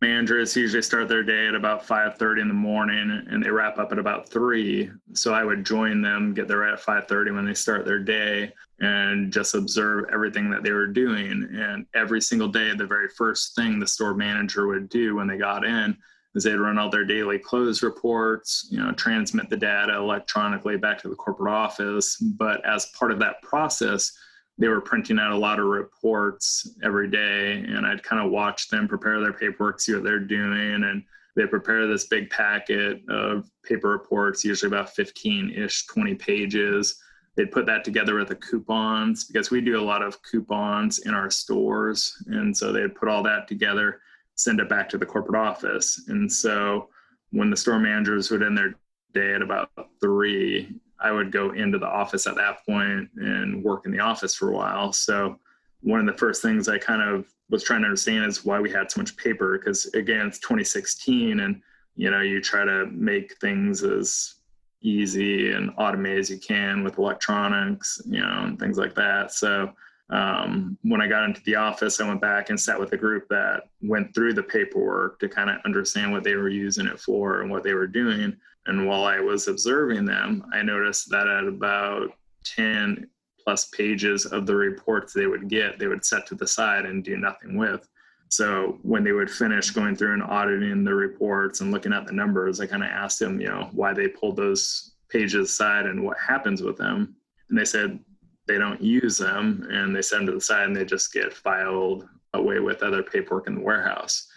managers 0.00 0.56
usually 0.56 0.82
start 0.82 1.08
their 1.08 1.22
day 1.22 1.48
at 1.48 1.54
about 1.54 1.86
5.30 1.86 2.42
in 2.42 2.48
the 2.48 2.54
morning 2.54 3.24
and 3.28 3.42
they 3.42 3.50
wrap 3.50 3.78
up 3.78 3.90
at 3.90 3.98
about 3.98 4.28
3 4.28 4.90
so 5.12 5.34
i 5.34 5.42
would 5.42 5.66
join 5.66 6.00
them 6.00 6.34
get 6.34 6.46
there 6.46 6.68
at 6.72 6.80
5.30 6.80 7.34
when 7.34 7.44
they 7.44 7.54
start 7.54 7.84
their 7.84 7.98
day 7.98 8.52
and 8.80 9.32
just 9.32 9.54
observe 9.54 10.04
everything 10.12 10.50
that 10.50 10.62
they 10.62 10.70
were 10.70 10.86
doing. 10.86 11.48
And 11.52 11.86
every 11.94 12.20
single 12.20 12.48
day 12.48 12.74
the 12.74 12.86
very 12.86 13.08
first 13.08 13.54
thing 13.56 13.78
the 13.78 13.86
store 13.86 14.14
manager 14.14 14.66
would 14.68 14.88
do 14.88 15.16
when 15.16 15.26
they 15.26 15.36
got 15.36 15.64
in 15.64 15.96
is 16.34 16.44
they'd 16.44 16.56
run 16.56 16.78
all 16.78 16.90
their 16.90 17.04
daily 17.04 17.38
close 17.38 17.82
reports 17.82 18.68
you 18.70 18.78
know 18.78 18.92
transmit 18.92 19.48
the 19.50 19.56
data 19.56 19.94
electronically 19.94 20.76
back 20.76 21.00
to 21.02 21.08
the 21.08 21.16
corporate 21.16 21.52
office. 21.52 22.16
But 22.16 22.64
as 22.64 22.86
part 22.98 23.10
of 23.10 23.18
that 23.18 23.42
process 23.42 24.12
they 24.58 24.68
were 24.68 24.80
printing 24.80 25.18
out 25.18 25.32
a 25.32 25.38
lot 25.38 25.60
of 25.60 25.66
reports 25.66 26.70
every 26.82 27.08
day 27.08 27.64
and 27.66 27.86
i'd 27.86 28.02
kind 28.02 28.24
of 28.24 28.30
watch 28.30 28.68
them 28.68 28.88
prepare 28.88 29.20
their 29.20 29.32
paperwork 29.32 29.80
see 29.80 29.94
what 29.94 30.04
they're 30.04 30.18
doing 30.18 30.84
and 30.84 31.02
they 31.38 31.46
prepare 31.46 31.86
this 31.86 32.04
big 32.04 32.28
packet 32.30 33.00
of 33.08 33.48
paper 33.62 33.90
reports 33.90 34.44
usually 34.44 34.66
about 34.66 34.92
15-ish 34.96 35.86
20 35.86 36.16
pages. 36.16 37.00
They'd 37.36 37.52
put 37.52 37.64
that 37.66 37.84
together 37.84 38.16
with 38.16 38.26
the 38.26 38.34
coupons 38.34 39.22
because 39.22 39.48
we 39.48 39.60
do 39.60 39.78
a 39.78 39.80
lot 39.80 40.02
of 40.02 40.20
coupons 40.24 40.98
in 41.00 41.14
our 41.14 41.30
stores 41.30 42.20
and 42.26 42.56
so 42.56 42.72
they'd 42.72 42.94
put 42.96 43.08
all 43.08 43.22
that 43.22 43.46
together 43.46 44.00
send 44.34 44.60
it 44.60 44.68
back 44.68 44.88
to 44.88 44.98
the 44.98 45.06
corporate 45.06 45.40
office. 45.40 46.04
And 46.08 46.30
so 46.30 46.88
when 47.30 47.50
the 47.50 47.56
store 47.56 47.78
managers 47.78 48.30
would 48.30 48.42
end 48.42 48.56
their 48.56 48.74
day 49.12 49.34
at 49.34 49.42
about 49.42 49.70
three 50.00 50.74
I 51.00 51.12
would 51.12 51.30
go 51.30 51.52
into 51.52 51.78
the 51.78 51.86
office 51.86 52.26
at 52.26 52.34
that 52.36 52.64
point 52.66 53.08
and 53.16 53.62
work 53.62 53.86
in 53.86 53.92
the 53.92 54.00
office 54.00 54.34
for 54.34 54.50
a 54.50 54.54
while. 54.54 54.92
So 54.92 55.38
one 55.80 56.00
of 56.00 56.06
the 56.06 56.18
first 56.18 56.42
things 56.42 56.68
I 56.68 56.78
kind 56.78 57.02
of 57.02 57.26
was 57.50 57.62
trying 57.62 57.82
to 57.82 57.86
understand 57.86 58.26
is 58.26 58.44
why 58.44 58.60
we 58.60 58.70
had 58.70 58.90
so 58.90 59.00
much 59.00 59.16
paper 59.16 59.58
because 59.58 59.86
again 59.94 60.26
it's 60.26 60.38
2016 60.38 61.40
and 61.40 61.60
you 61.94 62.10
know 62.10 62.20
you 62.20 62.40
try 62.40 62.64
to 62.64 62.86
make 62.86 63.38
things 63.38 63.82
as 63.82 64.34
easy 64.80 65.52
and 65.52 65.72
automated 65.78 66.18
as 66.18 66.30
you 66.30 66.38
can 66.38 66.84
with 66.84 66.98
electronics 66.98 68.00
you 68.06 68.20
know 68.20 68.44
and 68.44 68.58
things 68.58 68.78
like 68.78 68.94
that 68.94 69.32
so 69.32 69.72
um, 70.10 70.78
when 70.82 71.00
i 71.00 71.06
got 71.06 71.24
into 71.24 71.42
the 71.44 71.54
office 71.54 72.00
i 72.00 72.06
went 72.06 72.20
back 72.20 72.50
and 72.50 72.60
sat 72.60 72.78
with 72.78 72.92
a 72.92 72.96
group 72.96 73.28
that 73.28 73.68
went 73.82 74.14
through 74.14 74.32
the 74.32 74.42
paperwork 74.42 75.18
to 75.18 75.28
kind 75.28 75.50
of 75.50 75.56
understand 75.64 76.12
what 76.12 76.22
they 76.22 76.34
were 76.34 76.48
using 76.48 76.86
it 76.86 77.00
for 77.00 77.40
and 77.40 77.50
what 77.50 77.62
they 77.62 77.74
were 77.74 77.86
doing 77.86 78.36
and 78.68 78.86
while 78.86 79.04
I 79.04 79.18
was 79.18 79.48
observing 79.48 80.04
them, 80.04 80.44
I 80.52 80.62
noticed 80.62 81.10
that 81.10 81.26
at 81.26 81.44
about 81.44 82.10
10 82.44 83.08
plus 83.42 83.68
pages 83.68 84.26
of 84.26 84.44
the 84.44 84.54
reports 84.54 85.12
they 85.12 85.26
would 85.26 85.48
get, 85.48 85.78
they 85.78 85.86
would 85.86 86.04
set 86.04 86.26
to 86.26 86.34
the 86.34 86.46
side 86.46 86.84
and 86.84 87.02
do 87.02 87.16
nothing 87.16 87.56
with. 87.56 87.88
So 88.28 88.78
when 88.82 89.04
they 89.04 89.12
would 89.12 89.30
finish 89.30 89.70
going 89.70 89.96
through 89.96 90.12
and 90.12 90.22
auditing 90.22 90.84
the 90.84 90.94
reports 90.94 91.62
and 91.62 91.72
looking 91.72 91.94
at 91.94 92.06
the 92.06 92.12
numbers, 92.12 92.60
I 92.60 92.66
kind 92.66 92.82
of 92.82 92.90
asked 92.90 93.18
them, 93.18 93.40
you 93.40 93.48
know, 93.48 93.70
why 93.72 93.94
they 93.94 94.06
pulled 94.06 94.36
those 94.36 94.92
pages 95.08 95.48
aside 95.48 95.86
and 95.86 96.04
what 96.04 96.18
happens 96.18 96.62
with 96.62 96.76
them. 96.76 97.16
And 97.48 97.58
they 97.58 97.64
said 97.64 97.98
they 98.46 98.58
don't 98.58 98.82
use 98.82 99.16
them 99.16 99.66
and 99.70 99.96
they 99.96 100.02
set 100.02 100.18
them 100.18 100.26
to 100.26 100.32
the 100.32 100.40
side 100.42 100.66
and 100.66 100.76
they 100.76 100.84
just 100.84 101.10
get 101.14 101.32
filed 101.32 102.06
away 102.34 102.60
with 102.60 102.82
other 102.82 103.02
paperwork 103.02 103.46
in 103.46 103.54
the 103.54 103.62
warehouse. 103.62 104.28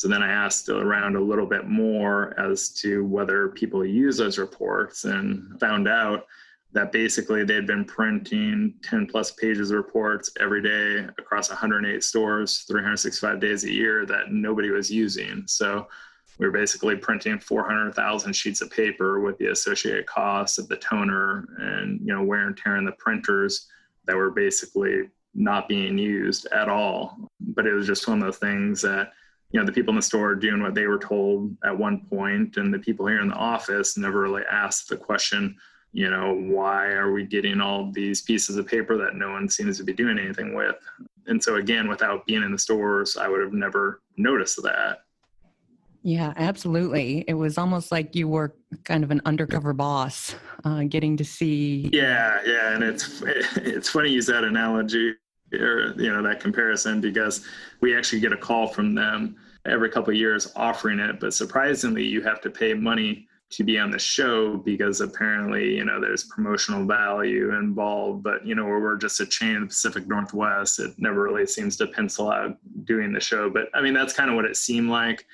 So 0.00 0.08
then 0.08 0.22
I 0.22 0.32
asked 0.32 0.70
around 0.70 1.16
a 1.16 1.20
little 1.20 1.44
bit 1.44 1.66
more 1.66 2.32
as 2.40 2.70
to 2.80 3.04
whether 3.04 3.48
people 3.48 3.84
use 3.84 4.16
those 4.16 4.38
reports 4.38 5.04
and 5.04 5.60
found 5.60 5.86
out 5.88 6.24
that 6.72 6.90
basically 6.90 7.44
they'd 7.44 7.66
been 7.66 7.84
printing 7.84 8.72
10 8.82 9.08
plus 9.08 9.32
pages 9.32 9.70
of 9.70 9.76
reports 9.76 10.30
every 10.40 10.62
day 10.62 11.06
across 11.18 11.50
108 11.50 12.02
stores, 12.02 12.60
365 12.60 13.40
days 13.40 13.64
a 13.64 13.70
year 13.70 14.06
that 14.06 14.32
nobody 14.32 14.70
was 14.70 14.90
using. 14.90 15.42
So 15.46 15.86
we 16.38 16.46
were 16.46 16.52
basically 16.52 16.96
printing 16.96 17.38
400,000 17.38 18.32
sheets 18.32 18.62
of 18.62 18.70
paper 18.70 19.20
with 19.20 19.36
the 19.36 19.48
associated 19.48 20.06
costs 20.06 20.56
of 20.56 20.66
the 20.68 20.78
toner 20.78 21.46
and 21.58 22.00
you 22.00 22.14
know 22.14 22.22
wear 22.22 22.46
and 22.46 22.56
tear 22.56 22.76
in 22.76 22.86
the 22.86 22.92
printers 22.92 23.68
that 24.06 24.16
were 24.16 24.30
basically 24.30 25.10
not 25.34 25.68
being 25.68 25.98
used 25.98 26.46
at 26.54 26.70
all. 26.70 27.18
But 27.38 27.66
it 27.66 27.74
was 27.74 27.86
just 27.86 28.08
one 28.08 28.22
of 28.22 28.24
those 28.24 28.38
things 28.38 28.80
that 28.80 29.12
you 29.52 29.58
know 29.58 29.66
the 29.66 29.72
people 29.72 29.90
in 29.90 29.96
the 29.96 30.02
store 30.02 30.34
doing 30.34 30.62
what 30.62 30.74
they 30.74 30.86
were 30.86 30.98
told 30.98 31.56
at 31.64 31.76
one 31.76 32.06
point 32.08 32.56
and 32.56 32.72
the 32.72 32.78
people 32.78 33.06
here 33.06 33.20
in 33.20 33.28
the 33.28 33.34
office 33.34 33.96
never 33.96 34.20
really 34.20 34.42
asked 34.50 34.88
the 34.88 34.96
question 34.96 35.56
you 35.92 36.08
know 36.08 36.34
why 36.34 36.86
are 36.86 37.12
we 37.12 37.24
getting 37.24 37.60
all 37.60 37.90
these 37.92 38.22
pieces 38.22 38.56
of 38.56 38.66
paper 38.66 38.96
that 38.96 39.16
no 39.16 39.30
one 39.30 39.48
seems 39.48 39.76
to 39.78 39.84
be 39.84 39.92
doing 39.92 40.18
anything 40.18 40.54
with? 40.54 40.76
And 41.26 41.42
so 41.42 41.56
again 41.56 41.88
without 41.88 42.26
being 42.26 42.42
in 42.42 42.52
the 42.52 42.58
stores 42.58 43.16
i 43.16 43.28
would 43.28 43.40
have 43.40 43.52
never 43.52 44.02
noticed 44.16 44.62
that. 44.62 44.98
Yeah 46.02 46.32
absolutely. 46.36 47.24
It 47.28 47.34
was 47.34 47.58
almost 47.58 47.92
like 47.92 48.14
you 48.14 48.26
were 48.26 48.54
kind 48.84 49.04
of 49.04 49.10
an 49.10 49.20
undercover 49.26 49.74
boss 49.74 50.34
uh, 50.64 50.84
getting 50.84 51.16
to 51.16 51.24
see 51.24 51.90
yeah 51.92 52.38
yeah 52.46 52.74
and 52.74 52.84
it's 52.84 53.22
it's 53.56 53.90
funny 53.90 54.10
you 54.10 54.16
use 54.16 54.26
that 54.26 54.44
analogy 54.44 55.14
or 55.52 55.94
you 55.96 56.12
know 56.12 56.22
that 56.22 56.40
comparison 56.40 57.00
because 57.00 57.44
we 57.80 57.96
actually 57.96 58.20
get 58.20 58.32
a 58.32 58.36
call 58.36 58.68
from 58.68 58.94
them 58.94 59.36
every 59.66 59.90
couple 59.90 60.10
of 60.10 60.16
years 60.16 60.52
offering 60.56 60.98
it. 60.98 61.20
But 61.20 61.34
surprisingly 61.34 62.04
you 62.04 62.22
have 62.22 62.40
to 62.42 62.50
pay 62.50 62.74
money 62.74 63.26
to 63.50 63.64
be 63.64 63.78
on 63.78 63.90
the 63.90 63.98
show 63.98 64.56
because 64.58 65.00
apparently 65.00 65.76
you 65.76 65.84
know 65.84 66.00
there's 66.00 66.24
promotional 66.24 66.84
value 66.86 67.54
involved. 67.54 68.22
But 68.22 68.46
you 68.46 68.54
know 68.54 68.64
we're 68.64 68.96
just 68.96 69.20
a 69.20 69.26
chain 69.26 69.56
in 69.56 69.60
the 69.62 69.66
pacific 69.66 70.06
northwest. 70.06 70.78
It 70.78 70.92
never 70.98 71.22
really 71.22 71.46
seems 71.46 71.76
to 71.78 71.86
pencil 71.88 72.30
out 72.30 72.56
doing 72.84 73.12
the 73.12 73.20
show. 73.20 73.50
But 73.50 73.68
i 73.74 73.80
mean 73.80 73.94
that's 73.94 74.14
kind 74.14 74.30
of 74.30 74.36
what 74.36 74.44
it 74.44 74.56
seemed 74.56 74.90
like. 74.90 75.26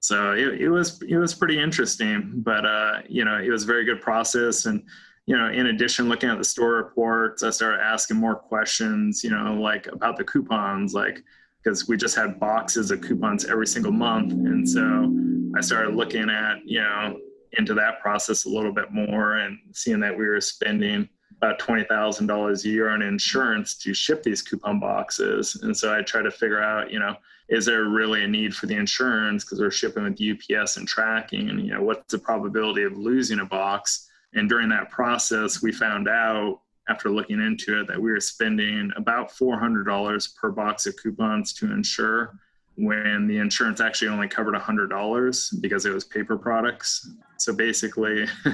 So 0.00 0.32
it, 0.32 0.60
it 0.60 0.68
was 0.68 1.00
it 1.02 1.16
was 1.16 1.34
pretty 1.34 1.60
interesting. 1.60 2.32
But 2.36 2.66
uh 2.66 3.02
you 3.08 3.24
know 3.24 3.38
it 3.38 3.50
was 3.50 3.64
a 3.64 3.66
very 3.66 3.84
good 3.84 4.00
process. 4.00 4.66
And 4.66 4.82
you 5.26 5.36
know, 5.36 5.48
in 5.48 5.66
addition, 5.66 6.08
looking 6.08 6.30
at 6.30 6.38
the 6.38 6.44
store 6.44 6.74
reports, 6.74 7.42
I 7.42 7.50
started 7.50 7.82
asking 7.82 8.16
more 8.16 8.36
questions, 8.36 9.24
you 9.24 9.30
know, 9.30 9.54
like 9.54 9.88
about 9.88 10.16
the 10.16 10.24
coupons, 10.24 10.94
like, 10.94 11.20
because 11.62 11.88
we 11.88 11.96
just 11.96 12.14
had 12.14 12.38
boxes 12.38 12.92
of 12.92 13.00
coupons 13.00 13.44
every 13.44 13.66
single 13.66 13.90
month. 13.90 14.32
And 14.32 14.68
so 14.68 15.12
I 15.58 15.60
started 15.60 15.96
looking 15.96 16.30
at, 16.30 16.58
you 16.64 16.80
know, 16.80 17.18
into 17.58 17.74
that 17.74 18.00
process 18.00 18.44
a 18.44 18.48
little 18.48 18.72
bit 18.72 18.92
more 18.92 19.38
and 19.38 19.58
seeing 19.72 19.98
that 20.00 20.16
we 20.16 20.26
were 20.26 20.40
spending 20.40 21.08
about 21.38 21.58
$20,000 21.58 22.64
a 22.64 22.68
year 22.68 22.90
on 22.90 23.02
insurance 23.02 23.76
to 23.78 23.92
ship 23.92 24.22
these 24.22 24.42
coupon 24.42 24.78
boxes. 24.78 25.58
And 25.62 25.76
so 25.76 25.92
I 25.92 26.02
tried 26.02 26.22
to 26.22 26.30
figure 26.30 26.62
out, 26.62 26.92
you 26.92 27.00
know, 27.00 27.16
is 27.48 27.66
there 27.66 27.84
really 27.84 28.24
a 28.24 28.28
need 28.28 28.54
for 28.54 28.66
the 28.66 28.76
insurance 28.76 29.44
because 29.44 29.60
we're 29.60 29.70
shipping 29.70 30.04
with 30.04 30.20
UPS 30.20 30.76
and 30.76 30.86
tracking 30.86 31.50
and, 31.50 31.60
you 31.66 31.72
know, 31.72 31.82
what's 31.82 32.12
the 32.12 32.18
probability 32.18 32.84
of 32.84 32.96
losing 32.96 33.40
a 33.40 33.44
box? 33.44 34.08
And 34.36 34.48
during 34.48 34.68
that 34.68 34.90
process, 34.90 35.62
we 35.62 35.72
found 35.72 36.08
out 36.08 36.60
after 36.88 37.10
looking 37.10 37.40
into 37.40 37.80
it 37.80 37.88
that 37.88 38.00
we 38.00 38.12
were 38.12 38.20
spending 38.20 38.92
about 38.96 39.30
$400 39.30 40.36
per 40.36 40.50
box 40.52 40.86
of 40.86 40.94
coupons 41.02 41.52
to 41.54 41.72
insure 41.72 42.38
when 42.76 43.26
the 43.26 43.38
insurance 43.38 43.80
actually 43.80 44.08
only 44.08 44.28
covered 44.28 44.54
$100 44.54 45.60
because 45.60 45.86
it 45.86 45.92
was 45.92 46.04
paper 46.04 46.36
products. 46.36 47.10
So 47.38 47.54
basically, 47.54 48.26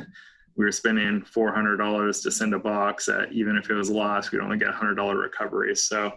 we 0.57 0.65
were 0.65 0.73
spending 0.73 1.23
$400 1.23 2.23
to 2.23 2.31
send 2.31 2.55
a 2.55 2.59
box 2.59 3.07
that 3.07 3.33
even 3.33 3.57
if 3.57 3.69
it 3.69 3.75
was 3.75 3.91
lost, 3.91 4.31
we'd 4.31 4.41
only 4.41 4.59
get 4.59 4.73
$100 4.73 5.21
recovery. 5.21 5.75
So, 5.75 6.13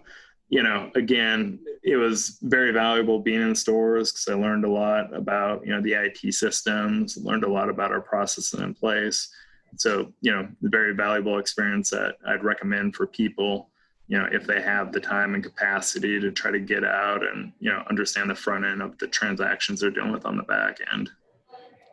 you 0.50 0.62
know, 0.62 0.91
again, 0.95 1.60
it 1.84 1.95
was 1.95 2.38
very 2.43 2.72
valuable 2.72 3.19
being 3.19 3.41
in 3.41 3.55
stores 3.55 4.12
because 4.12 4.27
I 4.27 4.39
learned 4.39 4.63
a 4.63 4.72
lot 4.72 5.12
about, 5.13 5.65
you 5.65 5.74
know, 5.74 5.81
the 5.81 5.93
IT 5.93 6.34
systems, 6.34 7.17
learned 7.17 7.43
a 7.43 7.51
lot 7.51 7.69
about 7.69 7.91
our 7.91 8.01
processes 8.01 8.60
in 8.60 8.75
place 8.75 9.29
so 9.77 10.12
you 10.22 10.32
know 10.32 10.48
very 10.62 10.94
valuable 10.94 11.39
experience 11.39 11.89
that 11.89 12.15
i'd 12.27 12.44
recommend 12.44 12.96
for 12.96 13.08
people 13.08 13.70
you 14.08 14.17
know 14.17 14.27
if 14.32 14.46
they 14.46 14.62
have 14.62 14.91
the 14.91 15.00
time 15.00 15.34
and 15.34 15.44
capacity 15.44 16.20
to 16.20 16.32
try 16.32 16.51
to 16.51 16.60
get 16.60 16.84
out 16.84 17.24
and 17.25 17.51
you 17.60 17.72
know 17.72 17.84
understand 17.89 18.29
the 18.29 18.36
front 18.36 18.65
end 18.65 18.82
of 18.82 18.98
the 19.00 19.08
transactions 19.08 19.79
they're 19.79 19.89
dealing 19.89 20.12
with 20.12 20.25
on 20.25 20.38
the 20.38 20.44
back 20.44 20.77
end. 20.94 21.10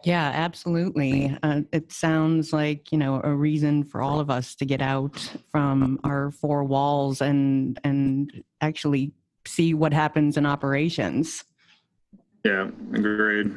Yeah 0.04 0.32
absolutely. 0.34 1.36
Uh, 1.44 1.62
it 1.72 1.92
sounds 1.92 2.52
like 2.52 2.92
you 2.92 2.98
know 2.98 3.20
a 3.22 3.34
reason 3.34 3.84
for 3.84 4.02
all 4.02 4.20
of 4.20 4.30
us 4.30 4.54
to 4.56 4.64
get 4.64 4.82
out 4.82 5.18
from 5.50 6.00
our 6.04 6.30
four 6.32 6.64
walls 6.64 7.20
and 7.20 7.78
and 7.84 8.42
actually 8.60 9.12
see 9.46 9.74
what 9.74 9.92
happens 9.92 10.36
in 10.36 10.44
operations. 10.44 11.44
Yeah 12.44 12.68
agreed. 12.92 13.52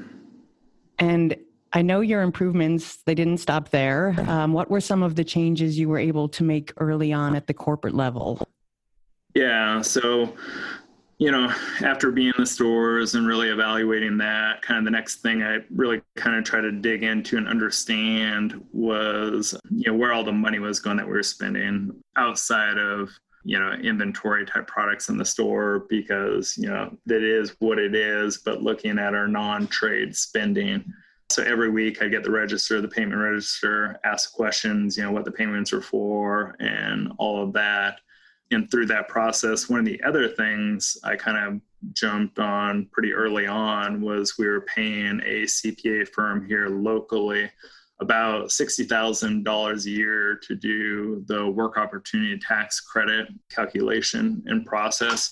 And 0.98 1.36
I 1.76 1.82
know 1.82 2.00
your 2.00 2.22
improvements, 2.22 3.00
they 3.06 3.14
didn't 3.14 3.40
stop 3.40 3.70
there. 3.70 4.16
Um, 4.30 4.54
what 4.54 4.72
were 4.72 4.80
some 4.80 5.04
of 5.04 5.16
the 5.16 5.26
changes 5.26 5.78
you 5.78 5.90
were 5.90 6.00
able 6.00 6.30
to 6.30 6.42
make 6.42 6.72
early 6.78 7.12
on 7.12 7.36
at 7.36 7.48
the 7.48 7.54
corporate 7.54 7.94
level? 7.94 8.48
Yeah, 9.34 9.82
so, 9.82 10.34
you 11.18 11.32
know, 11.32 11.54
after 11.82 12.12
being 12.12 12.30
in 12.38 12.42
the 12.42 12.46
stores 12.46 13.16
and 13.16 13.28
really 13.28 13.50
evaluating 13.50 14.18
that, 14.20 14.62
kind 14.62 14.78
of 14.78 14.86
the 14.86 14.92
next 14.92 15.18
thing 15.18 15.44
I 15.44 15.60
really 15.70 16.02
kind 16.16 16.38
of 16.38 16.46
tried 16.46 16.62
to 16.62 16.72
dig 16.72 17.04
into 17.04 17.36
and 17.36 17.46
understand 17.46 18.64
was, 18.72 19.54
you 19.70 19.92
know, 19.92 19.98
where 19.98 20.14
all 20.14 20.24
the 20.24 20.32
money 20.32 20.60
was 20.60 20.80
going 20.80 20.96
that 20.96 21.06
we 21.06 21.12
were 21.12 21.24
spending 21.24 21.92
outside 22.16 22.78
of 22.78 23.10
you 23.48 23.60
know 23.60 23.74
inventory 23.74 24.44
type 24.44 24.66
products 24.66 25.10
in 25.10 25.18
the 25.18 25.26
store 25.26 25.86
because 25.88 26.58
you 26.58 26.68
know 26.68 26.98
that 27.06 27.22
is 27.22 27.56
what 27.60 27.78
it 27.78 27.94
is 27.94 28.40
but 28.40 28.64
looking 28.64 28.98
at 28.98 29.14
our 29.14 29.28
non-trade 29.28 30.16
spending 30.16 30.84
so 31.30 31.44
every 31.44 31.70
week 31.70 32.02
i 32.02 32.08
get 32.08 32.24
the 32.24 32.32
register 32.32 32.82
the 32.82 32.88
payment 32.88 33.20
register 33.20 34.00
ask 34.04 34.34
questions 34.34 34.98
you 34.98 35.04
know 35.04 35.12
what 35.12 35.26
the 35.26 35.32
payments 35.32 35.74
are 35.74 35.82
for 35.82 36.56
and 36.60 37.12
all 37.18 37.42
of 37.42 37.54
that 37.54 38.00
and 38.52 38.70
through 38.70 38.86
that 38.86 39.08
process 39.08 39.70
one 39.70 39.80
of 39.80 39.86
the 39.86 40.02
other 40.04 40.28
things 40.28 40.98
i 41.04 41.16
kind 41.16 41.38
of 41.38 41.62
jumped 41.94 42.40
on 42.40 42.88
pretty 42.92 43.14
early 43.14 43.46
on 43.46 44.02
was 44.02 44.38
we 44.38 44.48
were 44.48 44.62
paying 44.62 45.20
a 45.26 45.44
cpa 45.44 46.08
firm 46.08 46.46
here 46.46 46.68
locally 46.68 47.50
about 48.00 48.50
$60,000 48.50 49.86
a 49.86 49.90
year 49.90 50.36
to 50.44 50.56
do 50.56 51.24
the 51.28 51.50
work 51.50 51.78
opportunity 51.78 52.38
tax 52.38 52.82
credit 52.82 53.28
calculation 53.50 54.44
and 54.48 54.66
process. 54.66 55.32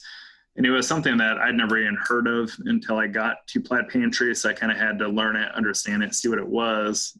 And 0.55 0.65
it 0.65 0.71
was 0.71 0.87
something 0.87 1.17
that 1.17 1.39
I'd 1.39 1.55
never 1.55 1.79
even 1.79 1.97
heard 1.99 2.27
of 2.27 2.51
until 2.65 2.97
I 2.97 3.07
got 3.07 3.47
to 3.47 3.61
Plaid 3.61 3.89
Pantry. 3.89 4.35
So 4.35 4.49
I 4.49 4.53
kind 4.53 4.71
of 4.71 4.77
had 4.77 4.99
to 4.99 5.07
learn 5.07 5.35
it, 5.35 5.51
understand 5.55 6.03
it, 6.03 6.13
see 6.13 6.29
what 6.29 6.37
it 6.37 6.47
was. 6.47 7.17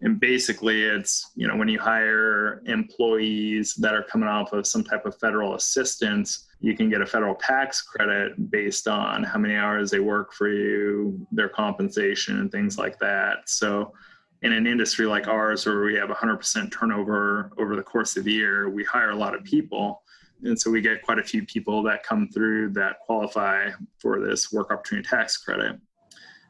And 0.00 0.18
basically, 0.18 0.82
it's, 0.82 1.30
you 1.36 1.46
know, 1.46 1.56
when 1.56 1.68
you 1.68 1.78
hire 1.78 2.62
employees 2.66 3.74
that 3.76 3.94
are 3.94 4.02
coming 4.02 4.28
off 4.28 4.52
of 4.52 4.66
some 4.66 4.82
type 4.82 5.06
of 5.06 5.18
federal 5.18 5.54
assistance, 5.54 6.46
you 6.60 6.76
can 6.76 6.90
get 6.90 7.00
a 7.00 7.06
federal 7.06 7.36
tax 7.36 7.80
credit 7.80 8.50
based 8.50 8.88
on 8.88 9.22
how 9.22 9.38
many 9.38 9.54
hours 9.54 9.90
they 9.90 10.00
work 10.00 10.32
for 10.32 10.48
you, 10.48 11.26
their 11.30 11.48
compensation, 11.48 12.40
and 12.40 12.50
things 12.50 12.76
like 12.76 12.98
that. 12.98 13.48
So 13.48 13.92
in 14.44 14.52
an 14.52 14.66
industry 14.66 15.06
like 15.06 15.26
ours 15.26 15.64
where 15.64 15.84
we 15.84 15.94
have 15.94 16.10
100% 16.10 16.70
turnover 16.70 17.50
over 17.58 17.76
the 17.76 17.82
course 17.82 18.16
of 18.16 18.24
the 18.24 18.32
year 18.32 18.68
we 18.68 18.84
hire 18.84 19.10
a 19.10 19.16
lot 19.16 19.34
of 19.34 19.42
people 19.42 20.02
and 20.44 20.58
so 20.58 20.70
we 20.70 20.80
get 20.80 21.02
quite 21.02 21.18
a 21.18 21.24
few 21.24 21.44
people 21.44 21.82
that 21.82 22.02
come 22.02 22.28
through 22.28 22.70
that 22.70 23.00
qualify 23.00 23.70
for 23.98 24.20
this 24.20 24.52
work 24.52 24.70
opportunity 24.70 25.06
tax 25.08 25.36
credit 25.36 25.78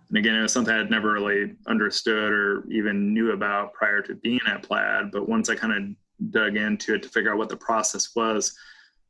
and 0.09 0.19
again 0.19 0.35
it 0.35 0.43
was 0.43 0.53
something 0.53 0.75
i'd 0.75 0.91
never 0.91 1.13
really 1.13 1.55
understood 1.67 2.33
or 2.33 2.65
even 2.71 3.13
knew 3.13 3.33
about 3.33 3.73
prior 3.73 4.01
to 4.03 4.15
being 4.17 4.41
at 4.47 4.63
plaid 4.63 5.11
but 5.11 5.29
once 5.29 5.49
i 5.49 5.55
kind 5.55 5.73
of 5.73 6.31
dug 6.31 6.57
into 6.57 6.95
it 6.95 7.03
to 7.03 7.09
figure 7.09 7.33
out 7.33 7.39
what 7.39 7.49
the 7.49 7.57
process 7.57 8.15
was 8.15 8.57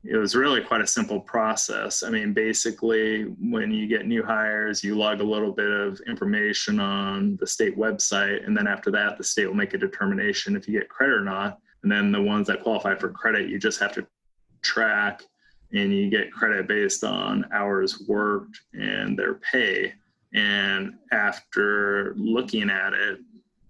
it 0.05 0.17
was 0.19 0.37
really 0.37 0.61
quite 0.61 0.83
a 0.83 0.87
simple 0.87 1.19
process. 1.19 2.03
I 2.03 2.11
mean, 2.11 2.35
basically, 2.35 3.23
when 3.23 3.71
you 3.71 3.87
get 3.87 4.07
new 4.07 4.23
hires, 4.23 4.85
you 4.85 4.95
log 4.95 5.21
a 5.21 5.25
little 5.25 5.50
bit 5.50 5.71
of 5.71 5.99
information 6.07 6.79
on 6.79 7.38
the 7.41 7.47
state 7.47 7.76
website, 7.76 8.47
and 8.47 8.57
then 8.57 8.67
after 8.67 8.91
that, 8.91 9.17
the 9.17 9.25
state 9.25 9.47
will 9.47 9.55
make 9.55 9.73
a 9.73 9.79
determination 9.79 10.57
if 10.57 10.69
you 10.69 10.79
get 10.79 10.91
credit 10.91 11.14
or 11.14 11.25
not. 11.25 11.59
And 11.83 11.91
then 11.91 12.12
the 12.12 12.21
ones 12.21 12.47
that 12.49 12.62
qualify 12.62 12.95
for 12.97 13.11
credit, 13.11 13.49
you 13.49 13.59
just 13.59 13.81
have 13.81 13.95
to 13.95 14.07
track, 14.64 15.23
and 15.73 15.92
you 15.92 16.11
get 16.11 16.33
credit 16.33 16.66
based 16.66 17.04
on 17.04 17.47
hours 17.52 18.04
worked 18.09 18.61
and 18.73 19.18
their 19.18 19.35
pay. 19.35 19.94
And 20.33 20.94
after 21.12 22.14
looking 22.16 22.71
at 22.71 22.92
it, 22.92 23.21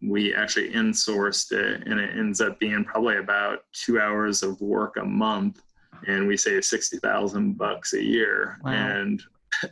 we 0.03 0.35
actually 0.35 0.71
insourced 0.71 1.53
it, 1.53 1.87
and 1.87 2.01
it 2.01 2.17
ends 2.17 2.41
up 2.41 2.59
being 2.59 2.85
probably 2.85 3.19
about 3.19 3.65
two 3.73 4.01
hours 4.01 4.43
of 4.43 4.61
work 4.61 4.97
a 4.97 5.05
month 5.05 5.61
and 6.07 6.27
we 6.27 6.37
save 6.37 6.65
60,000 6.65 7.57
bucks 7.57 7.93
a 7.95 8.03
year. 8.03 8.59
Wow. 8.63 8.73
And 8.73 9.23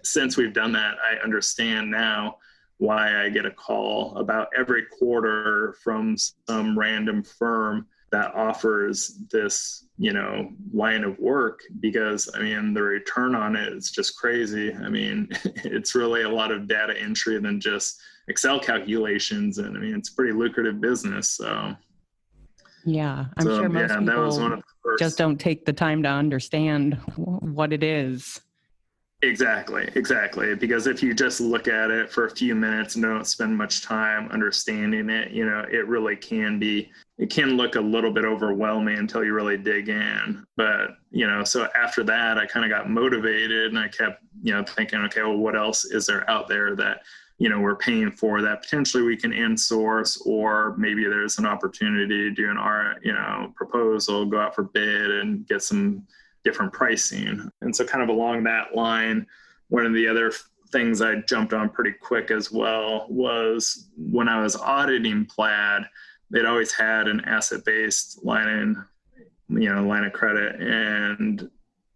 since 0.02 0.36
we've 0.36 0.52
done 0.52 0.72
that, 0.72 0.96
I 0.98 1.22
understand 1.22 1.90
now 1.90 2.38
why 2.78 3.24
I 3.24 3.28
get 3.28 3.46
a 3.46 3.50
call 3.50 4.16
about 4.16 4.48
every 4.56 4.84
quarter 4.86 5.76
from 5.82 6.16
some 6.48 6.78
random 6.78 7.22
firm 7.22 7.86
that 8.10 8.34
offers 8.34 9.18
this, 9.30 9.86
you 9.98 10.12
know, 10.12 10.50
line 10.72 11.04
of 11.04 11.18
work 11.18 11.60
because 11.80 12.28
I 12.34 12.40
mean 12.40 12.74
the 12.74 12.82
return 12.82 13.34
on 13.34 13.56
it 13.56 13.72
is 13.72 13.90
just 13.90 14.16
crazy. 14.16 14.74
I 14.74 14.88
mean, 14.88 15.28
it's 15.44 15.94
really 15.94 16.22
a 16.22 16.28
lot 16.28 16.50
of 16.50 16.66
data 16.66 16.98
entry 16.98 17.38
than 17.38 17.60
just 17.60 18.00
Excel 18.28 18.60
calculations 18.60 19.58
and 19.58 19.76
I 19.76 19.80
mean 19.80 19.94
it's 19.94 20.10
pretty 20.10 20.32
lucrative 20.32 20.80
business. 20.80 21.30
So 21.30 21.74
yeah, 22.84 23.26
I'm 23.36 23.44
so, 23.44 23.60
sure 23.60 23.68
most 23.68 23.90
yeah, 23.90 23.98
people 23.98 24.62
just 24.98 25.18
don't 25.18 25.38
take 25.38 25.64
the 25.64 25.72
time 25.72 26.02
to 26.02 26.08
understand 26.08 26.94
what 27.16 27.72
it 27.72 27.82
is. 27.82 28.40
Exactly, 29.22 29.88
exactly. 29.94 30.56
Because 30.56 30.88
if 30.88 31.00
you 31.00 31.14
just 31.14 31.40
look 31.40 31.68
at 31.68 31.90
it 31.90 32.10
for 32.10 32.26
a 32.26 32.30
few 32.30 32.56
minutes 32.56 32.96
and 32.96 33.04
don't 33.04 33.24
spend 33.24 33.56
much 33.56 33.82
time 33.82 34.28
understanding 34.30 35.08
it, 35.10 35.30
you 35.30 35.46
know, 35.48 35.64
it 35.70 35.86
really 35.86 36.16
can 36.16 36.58
be, 36.58 36.90
it 37.22 37.30
can 37.30 37.56
look 37.56 37.76
a 37.76 37.80
little 37.80 38.10
bit 38.10 38.24
overwhelming 38.24 38.98
until 38.98 39.22
you 39.22 39.32
really 39.32 39.56
dig 39.56 39.88
in. 39.88 40.44
But, 40.56 40.96
you 41.12 41.24
know, 41.24 41.44
so 41.44 41.68
after 41.76 42.02
that, 42.02 42.36
I 42.36 42.46
kind 42.46 42.64
of 42.64 42.76
got 42.76 42.90
motivated 42.90 43.68
and 43.68 43.78
I 43.78 43.86
kept, 43.86 44.24
you 44.42 44.52
know, 44.52 44.64
thinking, 44.64 44.98
okay, 45.02 45.22
well, 45.22 45.36
what 45.36 45.54
else 45.54 45.84
is 45.84 46.04
there 46.04 46.28
out 46.28 46.48
there 46.48 46.74
that 46.74 47.02
you 47.38 47.48
know 47.48 47.60
we're 47.60 47.76
paying 47.76 48.10
for 48.10 48.42
that 48.42 48.62
potentially 48.62 49.02
we 49.02 49.16
can 49.16 49.32
insource 49.32 50.20
or 50.26 50.76
maybe 50.76 51.04
there's 51.04 51.38
an 51.38 51.46
opportunity 51.46 52.06
to 52.06 52.30
do 52.30 52.50
an 52.50 52.58
R 52.58 52.96
you 53.02 53.12
know 53.12 53.52
proposal 53.56 54.26
go 54.26 54.38
out 54.38 54.54
for 54.54 54.64
bid 54.64 55.10
and 55.10 55.44
get 55.48 55.62
some 55.62 56.06
different 56.44 56.72
pricing 56.72 57.50
and 57.62 57.74
so 57.74 57.84
kind 57.84 58.02
of 58.02 58.10
along 58.10 58.44
that 58.44 58.76
line 58.76 59.26
one 59.70 59.86
of 59.86 59.94
the 59.94 60.06
other 60.06 60.30
things 60.70 61.02
I 61.02 61.16
jumped 61.28 61.52
on 61.52 61.70
pretty 61.70 61.92
quick 61.92 62.30
as 62.30 62.52
well 62.52 63.06
was 63.08 63.88
when 63.96 64.28
I 64.28 64.40
was 64.40 64.54
auditing 64.54 65.24
Plaid 65.26 65.82
they'd 66.32 66.46
always 66.46 66.72
had 66.72 67.06
an 67.06 67.20
asset 67.26 67.64
based 67.64 68.24
line 68.24 68.48
in 68.48 68.84
you 69.60 69.72
know 69.72 69.86
line 69.86 70.04
of 70.04 70.12
credit 70.12 70.60
and 70.60 71.50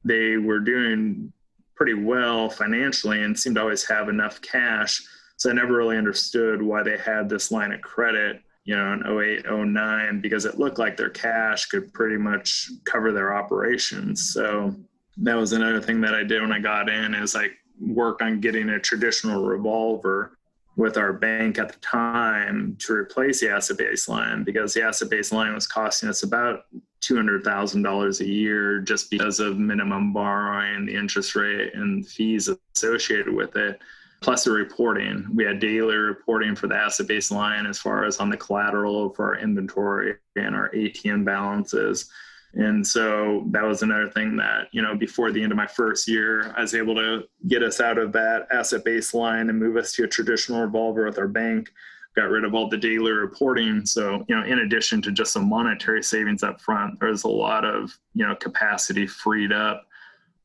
they 0.04 0.36
were 0.36 0.60
doing 0.60 1.32
pretty 1.74 1.94
well 1.94 2.48
financially 2.48 3.22
and 3.22 3.38
seemed 3.38 3.56
to 3.56 3.60
always 3.60 3.84
have 3.84 4.08
enough 4.08 4.40
cash 4.40 5.02
so 5.36 5.50
I 5.50 5.52
never 5.52 5.74
really 5.74 5.98
understood 5.98 6.62
why 6.62 6.82
they 6.82 6.96
had 6.96 7.28
this 7.28 7.52
line 7.52 7.72
of 7.72 7.82
credit, 7.82 8.40
you 8.64 8.74
know, 8.74 8.92
in 8.94 9.06
08, 9.06 9.44
09, 9.50 10.20
because 10.20 10.46
it 10.46 10.58
looked 10.58 10.78
like 10.78 10.96
their 10.96 11.10
cash 11.10 11.66
could 11.66 11.92
pretty 11.92 12.16
much 12.16 12.70
cover 12.84 13.12
their 13.12 13.34
operations. 13.34 14.32
So 14.32 14.74
that 15.18 15.34
was 15.34 15.52
another 15.52 15.80
thing 15.80 16.00
that 16.00 16.14
I 16.14 16.24
did 16.24 16.40
when 16.40 16.52
I 16.52 16.58
got 16.58 16.88
in 16.88 17.14
is 17.14 17.36
I 17.36 17.48
worked 17.78 18.22
on 18.22 18.40
getting 18.40 18.70
a 18.70 18.80
traditional 18.80 19.44
revolver 19.44 20.35
with 20.76 20.98
our 20.98 21.12
bank 21.12 21.58
at 21.58 21.72
the 21.72 21.78
time 21.78 22.76
to 22.78 22.92
replace 22.92 23.40
the 23.40 23.50
asset 23.50 23.78
based 23.78 24.08
line 24.08 24.44
because 24.44 24.74
the 24.74 24.82
asset 24.82 25.08
based 25.08 25.32
line 25.32 25.54
was 25.54 25.66
costing 25.66 26.08
us 26.08 26.22
about 26.22 26.64
$200,000 27.00 28.20
a 28.20 28.26
year 28.26 28.80
just 28.80 29.10
because 29.10 29.40
of 29.40 29.58
minimum 29.58 30.12
borrowing, 30.12 30.86
the 30.86 30.94
interest 30.94 31.34
rate, 31.34 31.74
and 31.74 32.06
fees 32.06 32.50
associated 32.74 33.32
with 33.32 33.56
it 33.56 33.80
plus 34.20 34.44
the 34.44 34.50
reporting. 34.50 35.26
We 35.34 35.44
had 35.44 35.60
daily 35.60 35.96
reporting 35.96 36.56
for 36.56 36.66
the 36.66 36.76
asset 36.76 37.06
based 37.06 37.30
line 37.30 37.66
as 37.66 37.78
far 37.78 38.04
as 38.04 38.18
on 38.18 38.28
the 38.28 38.36
collateral 38.36 39.10
for 39.10 39.34
our 39.34 39.40
inventory 39.40 40.16
and 40.36 40.54
our 40.54 40.70
ATM 40.70 41.24
balances. 41.24 42.10
And 42.56 42.86
so 42.86 43.44
that 43.50 43.64
was 43.64 43.82
another 43.82 44.08
thing 44.08 44.36
that, 44.36 44.68
you 44.72 44.80
know, 44.80 44.96
before 44.96 45.30
the 45.30 45.42
end 45.42 45.52
of 45.52 45.56
my 45.56 45.66
first 45.66 46.08
year, 46.08 46.54
I 46.56 46.62
was 46.62 46.74
able 46.74 46.94
to 46.94 47.24
get 47.48 47.62
us 47.62 47.80
out 47.80 47.98
of 47.98 48.12
that 48.12 48.46
asset 48.50 48.84
based 48.84 49.12
line 49.12 49.50
and 49.50 49.58
move 49.58 49.76
us 49.76 49.92
to 49.94 50.04
a 50.04 50.08
traditional 50.08 50.62
revolver 50.62 51.04
with 51.04 51.18
our 51.18 51.28
bank. 51.28 51.70
Got 52.14 52.30
rid 52.30 52.44
of 52.44 52.54
all 52.54 52.70
the 52.70 52.78
daily 52.78 53.12
reporting. 53.12 53.84
So, 53.84 54.24
you 54.26 54.34
know, 54.34 54.42
in 54.42 54.60
addition 54.60 55.02
to 55.02 55.12
just 55.12 55.34
some 55.34 55.50
monetary 55.50 56.02
savings 56.02 56.42
up 56.42 56.58
front, 56.62 56.98
there's 56.98 57.24
a 57.24 57.28
lot 57.28 57.66
of, 57.66 57.96
you 58.14 58.26
know, 58.26 58.34
capacity 58.34 59.06
freed 59.06 59.52
up 59.52 59.86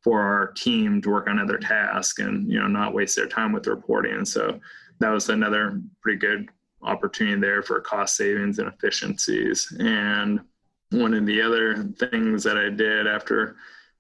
for 0.02 0.20
our 0.20 0.52
team 0.54 1.02
to 1.02 1.10
work 1.10 1.28
on 1.28 1.40
other 1.40 1.58
tasks 1.58 2.20
and 2.20 2.52
you 2.52 2.60
know 2.60 2.68
not 2.68 2.94
waste 2.94 3.16
their 3.16 3.28
time 3.28 3.52
with 3.52 3.68
reporting 3.68 4.14
and 4.14 4.28
so 4.28 4.60
that 5.00 5.10
was 5.10 5.30
another 5.30 5.80
pretty 6.02 6.18
good 6.18 6.50
opportunity 6.84 7.40
there 7.40 7.62
for 7.62 7.80
cost 7.80 8.16
savings 8.16 8.58
and 8.60 8.68
efficiencies 8.68 9.72
and 9.80 10.40
one 10.92 11.14
of 11.14 11.26
the 11.26 11.42
other 11.42 11.84
things 12.00 12.44
that 12.44 12.58
i 12.58 12.70
did 12.70 13.08
after 13.08 13.44
a 13.44 13.54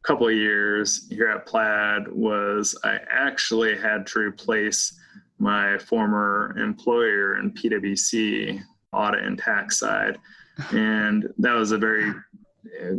couple 0.03 0.27
of 0.27 0.33
years 0.33 1.07
here 1.09 1.29
at 1.29 1.45
plaid 1.45 2.07
was 2.07 2.77
i 2.83 2.99
actually 3.09 3.77
had 3.77 4.05
to 4.05 4.19
replace 4.19 4.99
my 5.39 5.77
former 5.77 6.55
employer 6.57 7.39
in 7.39 7.51
pwc 7.51 8.61
audit 8.93 9.23
and 9.23 9.37
tax 9.37 9.79
side 9.79 10.17
and 10.71 11.27
that 11.37 11.53
was 11.53 11.71
a 11.71 11.77
very 11.77 12.13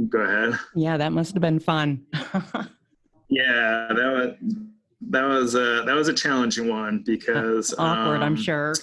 go 0.09 0.19
ahead 0.21 0.59
yeah 0.75 0.97
that 0.97 1.13
must 1.13 1.35
have 1.35 1.43
been 1.43 1.61
fun 1.61 2.05
Yeah, 3.33 3.89
that 3.89 4.13
was 4.13 4.53
that 5.09 5.23
was 5.23 5.55
a 5.55 5.85
that 5.87 5.95
was 5.95 6.09
a 6.09 6.13
challenging 6.13 6.69
one 6.69 7.03
because 7.05 7.73
awkward. 7.79 8.17
Um, 8.17 8.23
I'm 8.23 8.37
sure. 8.37 8.75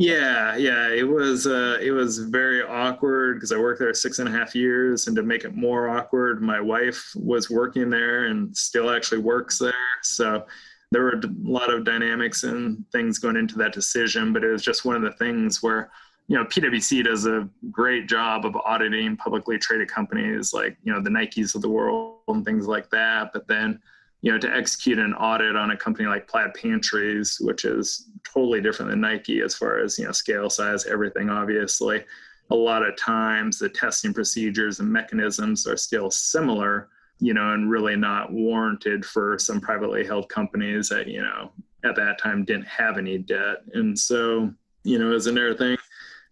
Yeah, 0.00 0.54
yeah, 0.56 0.90
it 0.90 1.02
was 1.02 1.46
uh, 1.48 1.78
it 1.82 1.90
was 1.90 2.18
very 2.18 2.62
awkward 2.62 3.34
because 3.36 3.50
I 3.50 3.58
worked 3.58 3.80
there 3.80 3.92
six 3.94 4.20
and 4.20 4.28
a 4.28 4.32
half 4.32 4.54
years, 4.54 5.08
and 5.08 5.16
to 5.16 5.24
make 5.24 5.44
it 5.44 5.56
more 5.56 5.88
awkward, 5.88 6.40
my 6.40 6.60
wife 6.60 7.12
was 7.16 7.50
working 7.50 7.90
there 7.90 8.26
and 8.26 8.56
still 8.56 8.90
actually 8.90 9.18
works 9.18 9.58
there. 9.58 9.74
So 10.02 10.46
there 10.92 11.02
were 11.02 11.14
a 11.14 11.22
lot 11.42 11.72
of 11.74 11.84
dynamics 11.84 12.44
and 12.44 12.84
things 12.92 13.18
going 13.18 13.36
into 13.36 13.56
that 13.58 13.72
decision, 13.72 14.32
but 14.32 14.44
it 14.44 14.52
was 14.52 14.62
just 14.62 14.84
one 14.84 14.94
of 14.94 15.02
the 15.02 15.12
things 15.12 15.62
where 15.64 15.90
you 16.28 16.36
know, 16.36 16.44
PwC 16.44 17.02
does 17.04 17.26
a 17.26 17.48
great 17.70 18.06
job 18.06 18.44
of 18.44 18.54
auditing 18.56 19.16
publicly 19.16 19.58
traded 19.58 19.88
companies 19.88 20.52
like, 20.52 20.76
you 20.84 20.92
know, 20.92 21.00
the 21.00 21.08
Nikes 21.08 21.54
of 21.54 21.62
the 21.62 21.68
world 21.70 22.18
and 22.28 22.44
things 22.44 22.66
like 22.66 22.90
that. 22.90 23.30
But 23.32 23.48
then, 23.48 23.80
you 24.20 24.32
know, 24.32 24.38
to 24.38 24.54
execute 24.54 24.98
an 24.98 25.14
audit 25.14 25.56
on 25.56 25.70
a 25.70 25.76
company 25.76 26.08
like 26.08 26.28
Plaid 26.28 26.54
Pantries, 26.54 27.38
which 27.40 27.64
is 27.64 28.08
totally 28.24 28.60
different 28.60 28.90
than 28.90 29.00
Nike 29.00 29.40
as 29.40 29.54
far 29.54 29.78
as, 29.78 29.98
you 29.98 30.04
know, 30.06 30.12
scale, 30.12 30.50
size, 30.50 30.86
everything, 30.86 31.30
obviously, 31.30 32.04
a 32.50 32.54
lot 32.54 32.82
of 32.82 32.96
times 32.96 33.58
the 33.58 33.68
testing 33.68 34.14
procedures 34.14 34.80
and 34.80 34.90
mechanisms 34.90 35.66
are 35.66 35.76
still 35.76 36.10
similar, 36.10 36.88
you 37.20 37.34
know, 37.34 37.52
and 37.52 37.70
really 37.70 37.94
not 37.94 38.32
warranted 38.32 39.04
for 39.04 39.38
some 39.38 39.60
privately 39.60 40.04
held 40.04 40.28
companies 40.28 40.88
that, 40.88 41.06
you 41.06 41.22
know, 41.22 41.52
at 41.84 41.94
that 41.94 42.18
time 42.18 42.44
didn't 42.44 42.66
have 42.66 42.98
any 42.98 43.18
debt. 43.18 43.58
And 43.74 43.96
so, 43.98 44.50
you 44.82 44.98
know, 44.98 45.12
as 45.12 45.26
another 45.26 45.54
thing, 45.54 45.76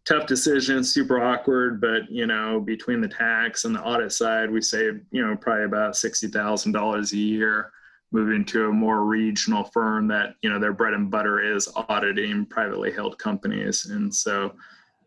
tough 0.06 0.26
decision, 0.26 0.84
super 0.84 1.20
awkward, 1.20 1.80
but 1.80 2.10
you 2.10 2.26
know, 2.26 2.60
between 2.60 3.00
the 3.00 3.08
tax 3.08 3.64
and 3.64 3.74
the 3.74 3.82
audit 3.82 4.12
side, 4.12 4.50
we 4.50 4.62
saved, 4.62 5.00
you 5.10 5.24
know, 5.24 5.36
probably 5.36 5.64
about 5.64 5.96
sixty 5.96 6.28
thousand 6.28 6.72
dollars 6.72 7.12
a 7.12 7.16
year 7.16 7.72
moving 8.12 8.44
to 8.44 8.68
a 8.68 8.72
more 8.72 9.04
regional 9.04 9.64
firm 9.64 10.06
that, 10.06 10.36
you 10.40 10.48
know, 10.48 10.60
their 10.60 10.72
bread 10.72 10.94
and 10.94 11.10
butter 11.10 11.40
is 11.40 11.68
auditing 11.88 12.46
privately 12.46 12.92
held 12.92 13.18
companies. 13.18 13.86
And 13.86 14.14
so 14.14 14.54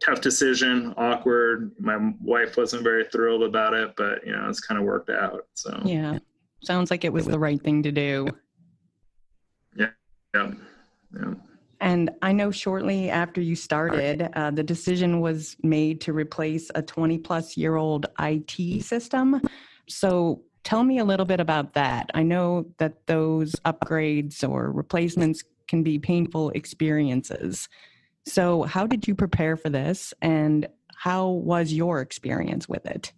tough 0.03 0.19
decision, 0.19 0.93
awkward. 0.97 1.71
My 1.79 1.97
wife 2.21 2.57
wasn't 2.57 2.83
very 2.83 3.05
thrilled 3.05 3.43
about 3.43 3.73
it, 3.73 3.93
but 3.95 4.25
you 4.25 4.33
know, 4.33 4.49
it's 4.49 4.59
kind 4.59 4.77
of 4.77 4.85
worked 4.85 5.09
out. 5.09 5.47
So 5.53 5.81
yeah. 5.85 6.19
Sounds 6.62 6.91
like 6.91 7.05
it 7.05 7.13
was 7.13 7.25
the 7.25 7.39
right 7.39 7.62
thing 7.62 7.81
to 7.83 7.91
do. 7.91 8.27
Yeah. 9.77 9.91
Yeah. 10.35 10.51
Yeah. 11.17 11.33
And 11.82 12.12
I 12.22 12.34
know 12.34 12.52
shortly 12.52 13.10
after 13.10 13.42
you 13.42 13.56
started, 13.56 14.30
uh, 14.34 14.52
the 14.52 14.63
decision 14.63 15.22
was 15.22 15.56
made 15.63 16.02
to 16.02 16.13
replace 16.13 16.70
a 16.76 16.82
20 16.82 17.18
plus 17.20 17.56
year 17.56 17.76
old 17.76 18.08
IT 18.20 18.84
system. 18.84 19.42
So 19.88 20.42
tell 20.63 20.84
me 20.84 21.00
a 21.00 21.06
little 21.06 21.26
bit 21.26 21.39
about 21.39 21.74
that. 21.74 22.10
I 22.13 22.24
know 22.24 22.65
that 22.78 23.08
those 23.08 23.54
upgrades 23.65 24.48
or 24.48 24.72
replacements 24.72 25.44
can 25.68 25.84
be 25.84 26.00
painful 26.00 26.50
experiences. 26.52 27.70
So, 28.26 28.63
how 28.63 28.86
did 28.86 29.08
you 29.08 29.15
prepare 29.15 29.56
for 29.56 29.70
this 29.70 30.13
and 30.22 30.68
how 30.96 31.30
was 31.30 31.72
your 31.72 32.02
experience 32.02 32.68
with 32.68 32.86
it? 32.86 33.13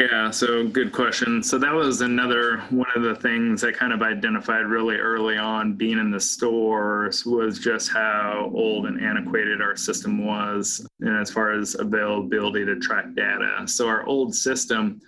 Yeah, 0.00 0.30
so 0.30 0.66
good 0.66 0.92
question. 0.92 1.42
So 1.42 1.58
that 1.58 1.74
was 1.74 2.00
another 2.00 2.60
one 2.70 2.88
of 2.96 3.02
the 3.02 3.16
things 3.16 3.62
I 3.62 3.70
kind 3.70 3.92
of 3.92 4.00
identified 4.00 4.64
really 4.64 4.96
early 4.96 5.36
on 5.36 5.74
being 5.74 5.98
in 5.98 6.10
the 6.10 6.18
stores 6.18 7.26
was 7.26 7.58
just 7.58 7.90
how 7.90 8.50
old 8.54 8.86
and 8.86 8.98
antiquated 8.98 9.60
our 9.60 9.76
system 9.76 10.24
was 10.24 10.86
and 11.00 11.20
as 11.20 11.30
far 11.30 11.52
as 11.52 11.74
availability 11.78 12.64
to 12.64 12.76
track 12.80 13.14
data. 13.14 13.68
So 13.68 13.88
our 13.88 14.06
old 14.06 14.34
system 14.34 15.02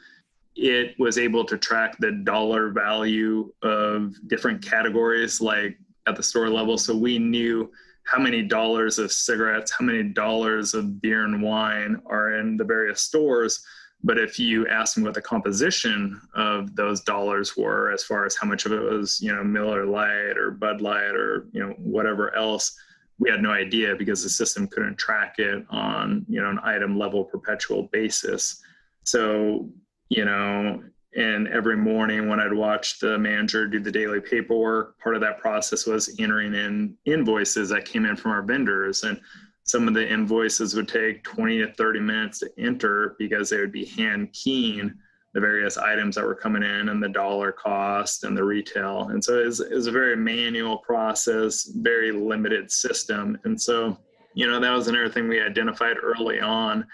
it 0.56 0.94
was 0.98 1.16
able 1.16 1.46
to 1.46 1.56
track 1.56 1.96
the 1.98 2.12
dollar 2.24 2.68
value 2.68 3.50
of 3.62 4.14
different 4.28 4.62
categories 4.62 5.40
like 5.40 5.78
at 6.06 6.16
the 6.16 6.22
store 6.22 6.50
level 6.50 6.76
so 6.76 6.94
we 6.94 7.18
knew 7.18 7.72
how 8.04 8.18
many 8.18 8.42
dollars 8.42 8.98
of 8.98 9.10
cigarettes, 9.10 9.70
how 9.70 9.86
many 9.86 10.02
dollars 10.02 10.74
of 10.74 11.00
beer 11.00 11.24
and 11.24 11.40
wine 11.42 11.96
are 12.04 12.34
in 12.34 12.58
the 12.58 12.64
various 12.64 13.00
stores 13.00 13.64
but 14.04 14.18
if 14.18 14.38
you 14.38 14.66
asked 14.66 14.98
me 14.98 15.04
what 15.04 15.14
the 15.14 15.22
composition 15.22 16.20
of 16.34 16.74
those 16.74 17.00
dollars 17.02 17.56
were, 17.56 17.92
as 17.92 18.02
far 18.02 18.26
as 18.26 18.36
how 18.36 18.48
much 18.48 18.66
of 18.66 18.72
it 18.72 18.80
was, 18.80 19.20
you 19.20 19.32
know, 19.32 19.44
Miller 19.44 19.86
Lite 19.86 20.36
or 20.36 20.50
Bud 20.50 20.80
Light 20.80 21.14
or 21.14 21.46
you 21.52 21.60
know 21.60 21.74
whatever 21.78 22.34
else, 22.34 22.76
we 23.18 23.30
had 23.30 23.42
no 23.42 23.50
idea 23.50 23.94
because 23.94 24.22
the 24.22 24.28
system 24.28 24.66
couldn't 24.66 24.98
track 24.98 25.36
it 25.38 25.64
on 25.70 26.26
you 26.28 26.40
know 26.40 26.50
an 26.50 26.58
item 26.64 26.98
level 26.98 27.24
perpetual 27.24 27.84
basis. 27.92 28.60
So 29.04 29.70
you 30.08 30.24
know, 30.24 30.82
and 31.16 31.46
every 31.48 31.76
morning 31.76 32.28
when 32.28 32.40
I'd 32.40 32.52
watch 32.52 32.98
the 32.98 33.16
manager 33.18 33.68
do 33.68 33.78
the 33.78 33.92
daily 33.92 34.20
paperwork, 34.20 34.98
part 34.98 35.14
of 35.14 35.20
that 35.20 35.38
process 35.38 35.86
was 35.86 36.16
entering 36.18 36.54
in 36.54 36.96
invoices 37.04 37.68
that 37.68 37.84
came 37.84 38.04
in 38.04 38.16
from 38.16 38.32
our 38.32 38.42
vendors 38.42 39.04
and 39.04 39.20
some 39.64 39.88
of 39.88 39.94
the 39.94 40.08
invoices 40.08 40.74
would 40.74 40.88
take 40.88 41.22
20 41.24 41.58
to 41.58 41.72
30 41.72 42.00
minutes 42.00 42.38
to 42.40 42.50
enter 42.58 43.16
because 43.18 43.48
they 43.48 43.58
would 43.58 43.72
be 43.72 43.86
hand 43.86 44.32
keying 44.32 44.92
the 45.34 45.40
various 45.40 45.78
items 45.78 46.16
that 46.16 46.24
were 46.24 46.34
coming 46.34 46.62
in 46.62 46.90
and 46.90 47.02
the 47.02 47.08
dollar 47.08 47.52
cost 47.52 48.24
and 48.24 48.36
the 48.36 48.44
retail. 48.44 49.08
And 49.08 49.22
so 49.22 49.38
it 49.38 49.46
it 49.60 49.86
a 49.86 49.92
very 49.92 50.16
manual 50.16 50.78
process, 50.78 51.64
very 51.76 52.12
limited 52.12 52.70
system. 52.70 53.38
And 53.44 53.60
so, 53.60 53.96
you 54.34 54.46
know, 54.46 54.60
that 54.60 54.72
was 54.72 54.88
another 54.88 55.08
thing 55.08 55.28
we 55.28 55.40
identified 55.40 55.96
early 56.02 56.40
on 56.40 56.86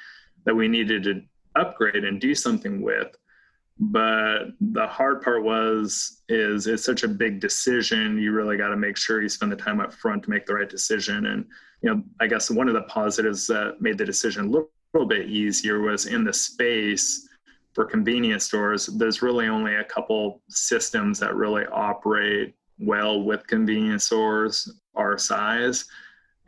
that 0.44 0.54
we 0.54 0.68
needed 0.68 1.02
to 1.04 1.22
upgrade 1.57 2.04
and 2.04 2.20
do 2.20 2.35
something 2.35 2.81
with. 2.81 3.09
But 3.81 4.47
the 4.61 4.87
hard 4.87 5.23
part 5.23 5.45
was 5.45 6.23
is 6.29 6.67
it's 6.67 6.85
such 6.85 7.05
a 7.05 7.09
big 7.09 7.41
decision. 7.41 8.19
You 8.19 8.33
really 8.33 8.57
got 8.57 8.69
to 8.69 8.77
make 8.77 8.97
sure 8.97 9.23
you 9.23 9.29
spend 9.29 9.53
the 9.53 9.57
time 9.57 9.81
up 9.81 9.93
front 9.93 10.25
to 10.25 10.31
make 10.31 10.47
the 10.47 10.55
right 10.55 10.69
decision. 10.69 11.27
And 11.27 11.45
you 11.83 11.95
know, 11.95 12.03
I 12.21 12.27
guess 12.27 12.51
one 12.51 12.69
of 12.69 12.75
the 12.75 12.83
positives 12.83 13.47
that 13.47 13.81
made 13.81 13.99
the 13.99 14.05
decision 14.05 14.47
a 14.47 14.49
little, 14.49 14.71
bit 15.07 15.29
easier 15.29 15.81
was 15.81 16.07
in 16.07 16.25
the 16.25 16.33
space 16.33 17.29
for 17.73 17.85
convenience 17.85 18.45
stores. 18.45 18.87
There's 18.87 19.23
really 19.23 19.47
only 19.47 19.77
a 19.77 19.85
couple 19.85 20.43
systems 20.49 21.21
that 21.21 21.37
really 21.37 21.67
operate 21.67 22.57
well 22.81 23.23
with 23.23 23.47
convenience 23.47 24.07
stores 24.07 24.81
our 24.97 25.17
size. 25.17 25.85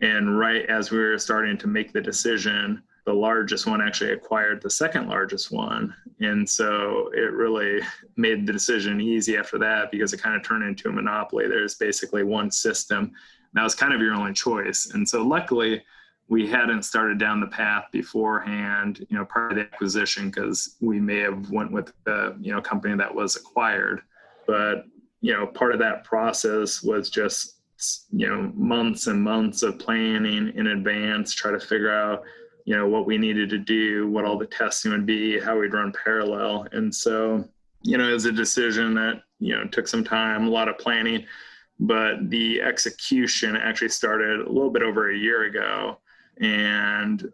And 0.01 0.39
right 0.39 0.67
as 0.67 0.91
we 0.91 0.99
were 0.99 1.19
starting 1.19 1.59
to 1.59 1.69
make 1.69 1.93
the 1.93 2.01
decision, 2.01 2.83
the 3.11 3.17
largest 3.17 3.67
one 3.67 3.83
actually 3.83 4.13
acquired 4.13 4.63
the 4.63 4.71
second 4.71 5.09
largest 5.09 5.51
one. 5.51 5.93
And 6.21 6.49
so 6.49 7.11
it 7.13 7.33
really 7.33 7.81
made 8.17 8.47
the 8.47 8.53
decision 8.53 9.01
easy 9.01 9.37
after 9.37 9.59
that 9.59 9.91
because 9.91 10.13
it 10.13 10.23
kind 10.23 10.37
of 10.37 10.45
turned 10.45 10.63
into 10.63 10.89
a 10.89 10.93
monopoly. 10.93 11.49
There's 11.49 11.75
basically 11.75 12.23
one 12.23 12.53
system 12.53 13.11
that 13.55 13.65
was 13.65 13.75
kind 13.75 13.93
of 13.93 14.01
your 14.01 14.15
only 14.15 14.33
choice. 14.33 14.93
And 14.95 15.09
so 15.09 15.27
luckily, 15.27 15.83
we 16.29 16.47
hadn't 16.47 16.85
started 16.85 17.19
down 17.19 17.41
the 17.41 17.49
path 17.49 17.87
beforehand, 17.91 19.05
you 19.11 19.19
know, 19.19 19.25
part 19.25 19.51
of 19.51 19.59
the 19.59 19.65
acquisition 19.65 20.31
because 20.31 20.77
we 20.81 21.01
may 21.01 21.19
have 21.19 21.51
went 21.51 21.73
with 21.73 21.93
the 22.05 22.37
you 22.41 22.53
know 22.53 22.61
company 22.61 22.95
that 22.95 23.13
was 23.13 23.35
acquired. 23.35 24.03
But 24.47 24.85
you 25.21 25.33
know, 25.33 25.49
part 25.49 25.73
of 25.73 25.81
that 25.81 26.05
process 26.05 26.81
was 26.81 27.11
just 27.11 27.57
you 28.13 28.29
know 28.29 28.53
months 28.55 29.09
and 29.09 29.21
months 29.21 29.65
of 29.65 29.81
planning 29.81 30.53
in 30.55 30.69
advance, 30.69 31.35
try 31.35 31.51
to 31.51 31.59
figure 31.59 31.93
out 31.93 32.23
you 32.71 32.77
know 32.77 32.87
what 32.87 33.07
we 33.07 33.19
needed 33.19 33.51
to 33.51 33.59
do, 33.59 34.09
what 34.09 34.25
all 34.25 34.39
the 34.39 34.47
testing 34.47 34.93
would 34.93 35.07
be, 35.07 35.41
how 35.41 35.59
we'd 35.59 35.75
run 35.75 35.93
parallel, 36.05 36.67
and 36.73 36.95
so 36.95 37.45
you 37.83 37.97
know, 37.97 38.09
it 38.09 38.13
was 38.13 38.27
a 38.27 38.33
decision 38.33 38.95
that 38.95 39.23
you 39.39 39.57
know 39.57 39.67
took 39.67 39.89
some 39.89 40.05
time, 40.05 40.47
a 40.47 40.51
lot 40.51 40.69
of 40.69 40.79
planning 40.79 41.27
but 41.81 42.29
the 42.29 42.61
execution 42.61 43.57
actually 43.57 43.89
started 43.89 44.41
a 44.41 44.53
little 44.53 44.71
bit 44.71 44.83
over 44.83 45.11
a 45.11 45.17
year 45.17 45.45
ago. 45.45 45.99
And 46.39 47.27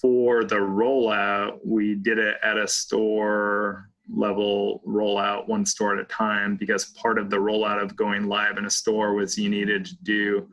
for 0.00 0.44
the 0.44 0.56
rollout, 0.56 1.60
we 1.64 1.94
did 1.94 2.18
it 2.18 2.36
at 2.42 2.58
a 2.58 2.66
store 2.66 3.88
level 4.12 4.82
rollout, 4.86 5.46
one 5.46 5.64
store 5.64 5.96
at 5.96 6.04
a 6.04 6.08
time, 6.08 6.56
because 6.56 6.86
part 6.86 7.16
of 7.16 7.30
the 7.30 7.36
rollout 7.36 7.80
of 7.80 7.94
going 7.94 8.26
live 8.26 8.58
in 8.58 8.66
a 8.66 8.70
store 8.70 9.14
was 9.14 9.38
you 9.38 9.48
needed 9.48 9.84
to 9.86 9.96
do 10.02 10.48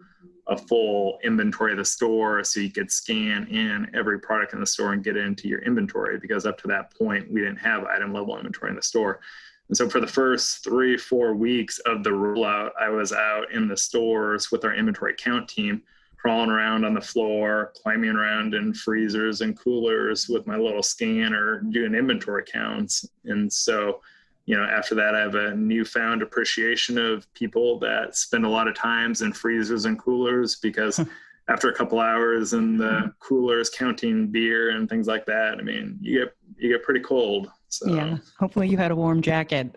a 0.50 0.58
full 0.58 1.20
inventory 1.24 1.72
of 1.72 1.78
the 1.78 1.86
store 1.86 2.44
so 2.44 2.60
you 2.60 2.72
could 2.72 2.92
scan 2.92 3.48
in 3.48 3.90
every 3.96 4.20
product 4.20 4.54
in 4.54 4.60
the 4.60 4.66
store 4.66 4.94
and 4.94 5.04
get 5.04 5.16
into 5.16 5.48
your 5.48 5.60
inventory 5.60 6.20
because 6.20 6.46
up 6.46 6.58
to 6.58 6.68
that 6.68 6.94
point 6.98 7.32
we 7.32 7.40
didn't 7.40 7.58
have 7.58 7.84
item 7.86 8.12
level 8.14 8.36
inventory 8.36 8.70
in 8.70 8.76
the 8.76 8.82
store 8.82 9.22
and 9.70 9.78
so 9.78 9.88
for 9.88 10.02
the 10.02 10.08
first 10.08 10.64
three, 10.64 10.98
four 10.98 11.36
weeks 11.36 11.78
of 11.86 12.04
the 12.04 12.10
rollout, 12.10 12.72
I 12.80 12.90
was 12.90 13.14
out 13.14 13.52
in 13.52 13.68
the 13.68 13.78
stores 13.78 14.52
with 14.52 14.66
our 14.66 14.74
inventory 14.74 15.14
count 15.16 15.48
team, 15.48 15.84
crawling 16.18 16.50
around 16.50 16.86
on 16.86 16.96
the 16.96 17.02
floor, 17.02 17.72
climbing 17.82 18.10
around 18.10 18.56
in 18.56 18.74
freezers 18.74 19.42
and 19.42 19.58
coolers 19.58 20.28
with 20.28 20.48
my 20.48 20.58
little 20.58 20.82
scanner, 20.82 21.62
doing 21.70 21.94
inventory 21.94 22.44
counts. 22.52 23.08
And 23.26 23.52
so, 23.52 24.02
you 24.50 24.58
know, 24.58 24.64
after 24.64 24.96
that, 24.96 25.14
I 25.14 25.20
have 25.20 25.36
a 25.36 25.54
newfound 25.54 26.24
appreciation 26.24 26.98
of 26.98 27.32
people 27.36 27.78
that 27.82 28.16
spend 28.16 28.48
a 28.48 28.50
lot 28.50 28.68
of 28.68 28.74
times 28.74 29.22
in 29.22 29.32
freezers 29.32 29.86
and 29.86 30.00
coolers 30.00 30.56
because 30.56 31.00
after 31.50 31.70
a 31.70 31.74
couple 31.74 32.00
hours 32.00 32.54
in 32.54 32.76
the 32.76 33.02
hmm. 33.02 33.08
coolers 33.20 33.70
counting 33.70 34.26
beer 34.26 34.72
and 34.72 34.90
things 34.90 35.06
like 35.06 35.28
that, 35.28 35.60
I 35.60 35.62
mean, 35.62 36.00
you 36.02 36.22
get 36.22 36.36
you 36.58 36.68
get 36.68 36.82
pretty 36.82 37.02
cold. 37.02 37.52
So 37.68 37.94
yeah, 37.94 38.18
hopefully 38.40 38.68
you 38.68 38.76
had 38.76 38.90
a 38.90 38.96
warm 38.96 39.22
jacket. 39.22 39.76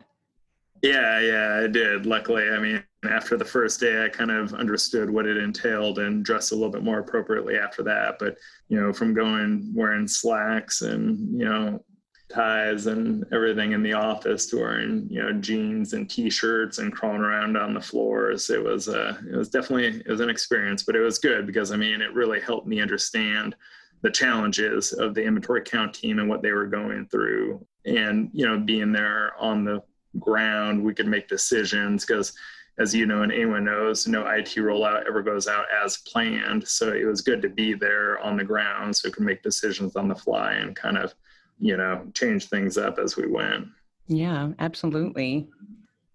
Yeah, 0.80 1.20
yeah, 1.20 1.60
I 1.62 1.66
did. 1.66 2.06
Luckily, 2.06 2.48
I 2.48 2.58
mean, 2.58 2.82
after 3.04 3.36
the 3.36 3.44
first 3.44 3.78
day, 3.78 4.02
I 4.02 4.08
kind 4.08 4.30
of 4.30 4.54
understood 4.54 5.10
what 5.10 5.26
it 5.26 5.36
entailed 5.36 5.98
and 5.98 6.24
dressed 6.24 6.52
a 6.52 6.54
little 6.54 6.70
bit 6.70 6.82
more 6.82 7.00
appropriately 7.00 7.58
after 7.58 7.82
that. 7.82 8.18
But 8.18 8.38
you 8.68 8.80
know, 8.80 8.90
from 8.90 9.12
going 9.12 9.70
wearing 9.74 10.08
slacks 10.08 10.80
and 10.80 11.38
you 11.38 11.44
know 11.44 11.84
ties 12.32 12.86
and 12.86 13.24
everything 13.32 13.72
in 13.72 13.82
the 13.82 13.92
office 13.92 14.46
to 14.46 14.56
wearing 14.56 15.06
you 15.10 15.22
know 15.22 15.32
jeans 15.32 15.92
and 15.92 16.08
t-shirts 16.08 16.78
and 16.78 16.92
crawling 16.92 17.20
around 17.20 17.56
on 17.56 17.74
the 17.74 17.80
floors 17.80 18.48
it 18.50 18.62
was 18.62 18.88
uh 18.88 19.16
it 19.30 19.36
was 19.36 19.48
definitely 19.48 20.00
it 20.00 20.08
was 20.08 20.20
an 20.20 20.30
experience 20.30 20.82
but 20.82 20.96
it 20.96 21.00
was 21.00 21.18
good 21.18 21.46
because 21.46 21.72
i 21.72 21.76
mean 21.76 22.00
it 22.00 22.12
really 22.14 22.40
helped 22.40 22.66
me 22.66 22.80
understand 22.80 23.54
the 24.02 24.10
challenges 24.10 24.92
of 24.92 25.14
the 25.14 25.22
inventory 25.22 25.62
count 25.62 25.94
team 25.94 26.18
and 26.18 26.28
what 26.28 26.42
they 26.42 26.52
were 26.52 26.66
going 26.66 27.06
through. 27.06 27.64
And, 27.86 28.30
you 28.32 28.46
know, 28.46 28.58
being 28.58 28.92
there 28.92 29.32
on 29.38 29.64
the 29.64 29.82
ground, 30.18 30.82
we 30.82 30.92
could 30.92 31.06
make 31.06 31.28
decisions 31.28 32.04
because 32.04 32.32
as 32.78 32.94
you 32.94 33.06
know 33.06 33.22
and 33.22 33.32
anyone 33.32 33.64
knows, 33.64 34.08
no 34.08 34.26
IT 34.26 34.54
rollout 34.56 35.06
ever 35.06 35.22
goes 35.22 35.46
out 35.46 35.66
as 35.84 35.98
planned. 35.98 36.66
So 36.66 36.92
it 36.92 37.04
was 37.04 37.20
good 37.20 37.40
to 37.42 37.48
be 37.48 37.74
there 37.74 38.18
on 38.20 38.36
the 38.36 38.44
ground 38.44 38.96
so 38.96 39.08
we 39.08 39.12
could 39.12 39.24
make 39.24 39.42
decisions 39.42 39.94
on 39.94 40.08
the 40.08 40.14
fly 40.14 40.54
and 40.54 40.74
kind 40.74 40.98
of, 40.98 41.14
you 41.62 41.76
know, 41.76 42.04
change 42.12 42.46
things 42.46 42.76
up 42.76 42.98
as 42.98 43.16
we 43.16 43.26
went. 43.26 43.68
Yeah, 44.08 44.50
absolutely. 44.58 45.48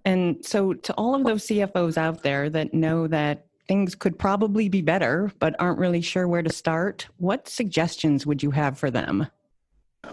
And 0.06 0.46
so, 0.46 0.74
to 0.74 0.94
all 0.94 1.16
of 1.16 1.24
those 1.24 1.48
CFOs 1.48 1.98
out 1.98 2.22
there 2.22 2.50
that 2.50 2.74
know 2.74 3.08
that 3.08 3.46
things 3.68 3.96
could 3.96 4.20
probably 4.20 4.70
be 4.70 4.82
better, 4.82 5.32
but 5.40 5.56
aren't 5.60 5.80
really 5.80 6.02
sure 6.02 6.28
where 6.28 6.44
to 6.44 6.52
start, 6.52 7.08
what 7.18 7.50
suggestions 7.50 8.26
would 8.26 8.44
you 8.44 8.52
have 8.52 8.78
for 8.78 8.92
them? 8.92 9.28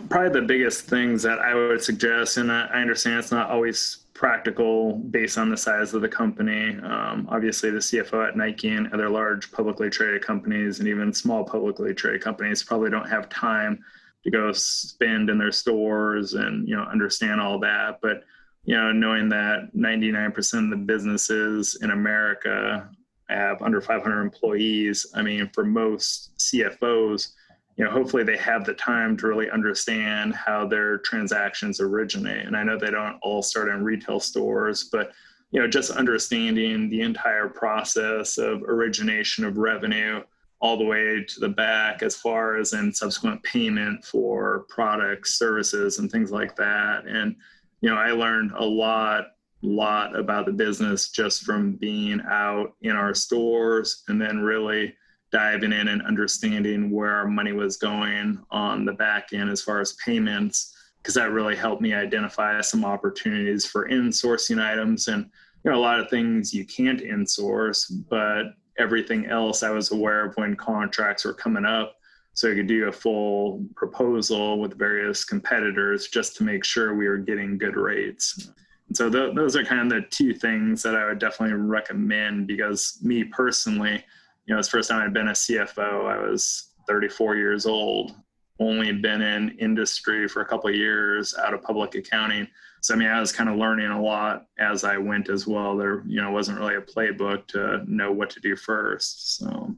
Probably 0.09 0.41
the 0.41 0.47
biggest 0.47 0.87
things 0.87 1.23
that 1.23 1.39
I 1.39 1.55
would 1.55 1.83
suggest, 1.83 2.37
and 2.37 2.51
I 2.51 2.67
understand 2.67 3.19
it's 3.19 3.31
not 3.31 3.51
always 3.51 3.99
practical 4.15 4.95
based 4.95 5.39
on 5.39 5.51
the 5.51 5.57
size 5.57 5.95
of 5.95 6.01
the 6.01 6.09
company. 6.09 6.77
Um, 6.83 7.29
obviously, 7.31 7.71
the 7.71 7.79
CFO 7.79 8.29
at 8.29 8.37
Nike 8.37 8.71
and 8.71 8.93
other 8.93 9.09
large 9.09 9.53
publicly 9.53 9.91
traded 9.91 10.23
companies, 10.23 10.79
and 10.79 10.89
even 10.89 11.13
small 11.13 11.45
publicly 11.45 11.95
traded 11.95 12.23
companies, 12.23 12.63
probably 12.63 12.91
don't 12.91 13.09
have 13.09 13.29
time 13.29 13.85
to 14.25 14.31
go 14.31 14.53
spend 14.53 15.31
in 15.31 15.39
their 15.39 15.53
stores 15.53 16.35
and 16.35 16.69
you 16.69 16.77
know 16.77 16.85
understand 16.85 17.41
all 17.41 17.59
that. 17.61 17.99
But 18.03 18.25
you 18.65 18.75
know, 18.75 18.93
knowing 18.93 19.29
that 19.29 19.77
99% 19.77 20.65
of 20.65 20.71
the 20.71 20.77
businesses 20.77 21.79
in 21.83 21.91
America 21.91 22.89
have 23.29 23.61
under 23.61 23.81
500 23.81 24.23
employees, 24.23 25.07
I 25.15 25.21
mean, 25.21 25.51
for 25.53 25.65
most 25.65 26.31
CFOs 26.39 27.33
you 27.77 27.85
know, 27.85 27.91
hopefully 27.91 28.23
they 28.23 28.37
have 28.37 28.65
the 28.65 28.75
time 28.75 29.17
to 29.17 29.27
really 29.27 29.51
understand 29.51 30.35
how 30.35 30.67
their 30.67 30.99
transactions 30.99 31.81
originate. 31.81 32.47
And 32.47 32.57
I 32.57 32.63
know 32.63 32.79
they 32.79 32.91
don't 32.91 33.19
all 33.21 33.43
start 33.43 33.69
in 33.69 33.83
retail 33.83 34.21
stores, 34.21 34.85
but 34.93 35.13
you 35.51 35.61
know, 35.61 35.69
just 35.69 35.91
understanding 35.91 36.89
the 36.89 37.01
entire 37.01 37.49
process 37.49 38.39
of 38.39 38.63
origination 38.63 39.45
of 39.45 39.57
revenue 39.57 40.23
all 40.65 40.79
the 40.79 40.85
way 40.85 41.23
to 41.23 41.41
the 41.41 41.49
back 41.49 42.03
as 42.03 42.17
far 42.17 42.57
as 42.57 42.73
in 42.73 42.91
subsequent 42.91 43.43
payment 43.43 44.03
for 44.03 44.65
products, 44.71 45.39
services, 45.39 45.99
and 45.99 46.11
things 46.11 46.31
like 46.31 46.57
that. 46.57 47.05
And 47.07 47.37
you 47.83 47.91
know, 47.91 47.97
I 47.97 48.13
learned 48.13 48.53
a 48.53 48.65
lot 48.65 49.27
lot 49.61 50.19
about 50.19 50.47
the 50.47 50.53
business 50.53 51.11
just 51.11 51.43
from 51.43 51.73
being 51.73 52.19
out 52.31 52.73
in 52.81 52.93
our 52.97 53.15
stores 53.15 54.05
and 54.09 54.19
then 54.19 54.39
really 54.41 54.95
diving 55.31 55.73
in 55.73 55.89
and 55.89 56.01
understanding 56.01 56.91
where 56.91 57.11
our 57.11 57.29
money 57.29 57.53
was 57.53 57.77
going 57.77 58.43
on 58.51 58.87
the 58.87 58.93
back 58.93 59.35
end 59.35 59.51
as 59.51 59.61
far 59.61 59.81
as 59.83 59.93
payments 60.05 60.75
because 61.03 61.15
that 61.15 61.31
really 61.31 61.57
helped 61.57 61.83
me 61.83 61.93
identify 61.93 62.61
some 62.63 62.85
opportunities 62.85 63.67
for 63.67 63.89
insourcing 63.89 64.63
items 64.63 65.09
and 65.09 65.25
you 65.63 65.71
know 65.71 65.77
a 65.77 65.81
lot 65.81 65.99
of 65.99 66.09
things 66.11 66.53
you 66.55 66.67
can't 66.67 67.01
insource 67.01 67.91
but 68.09 68.55
everything 68.79 69.27
else 69.27 69.63
i 69.63 69.71
was 69.71 69.93
aware 69.93 70.27
of 70.27 70.35
when 70.37 70.55
contracts 70.57 71.25
were 71.25 71.35
coming 71.35 71.65
up 71.65 71.97
so 72.35 72.51
I 72.51 72.55
could 72.57 72.67
do 72.67 72.89
a 72.89 72.93
full 72.93 73.65
proposal 73.77 74.59
with 74.59 74.77
various 74.77 75.25
competitors 75.25 76.09
just 76.09 76.37
to 76.37 76.45
make 76.45 76.65
sure 76.65 76.95
we 76.95 77.09
were 77.09 77.17
getting 77.17 77.57
good 77.57 77.77
rates. 77.77 78.51
And 78.89 78.97
so 78.97 79.09
th- 79.09 79.37
those 79.37 79.55
are 79.57 79.65
kind 79.65 79.81
of 79.81 80.03
the 80.03 80.09
two 80.11 80.35
things 80.35 80.83
that 80.83 80.97
I 80.97 81.07
would 81.07 81.21
definitely 81.21 81.55
recommend 81.55 82.49
because 82.49 82.99
me 83.03 83.23
personally, 83.23 84.05
you 84.47 84.55
know, 84.55 84.59
it's 84.59 84.69
first 84.69 84.91
time 84.91 85.01
I'd 85.01 85.15
been 85.15 85.29
a 85.29 85.33
CFO. 85.33 86.07
I 86.07 86.29
was 86.29 86.73
34 86.89 87.37
years 87.37 87.67
old, 87.67 88.17
only 88.59 88.93
been 88.93 89.23
in 89.23 89.57
industry 89.61 90.27
for 90.27 90.43
a 90.43 90.47
couple 90.47 90.71
years 90.75 91.37
out 91.39 91.55
of 91.55 91.63
public 91.63 91.95
accounting. 91.95 92.49
So 92.85 92.93
I 92.93 92.99
mean, 92.99 93.09
I 93.09 93.19
was 93.19 93.33
kind 93.33 93.49
of 93.49 93.57
learning 93.57 93.87
a 93.87 94.01
lot 94.01 94.47
as 94.59 94.85
I 94.85 94.99
went 94.99 95.31
as 95.31 95.47
well. 95.47 95.75
There, 95.77 96.03
you 96.07 96.21
know, 96.21 96.31
wasn't 96.31 96.59
really 96.59 96.75
a 96.75 96.83
playbook 96.83 97.47
to 97.49 97.83
know 97.87 98.13
what 98.13 98.29
to 98.31 98.41
do 98.41 98.57
first. 98.57 99.39
So, 99.39 99.75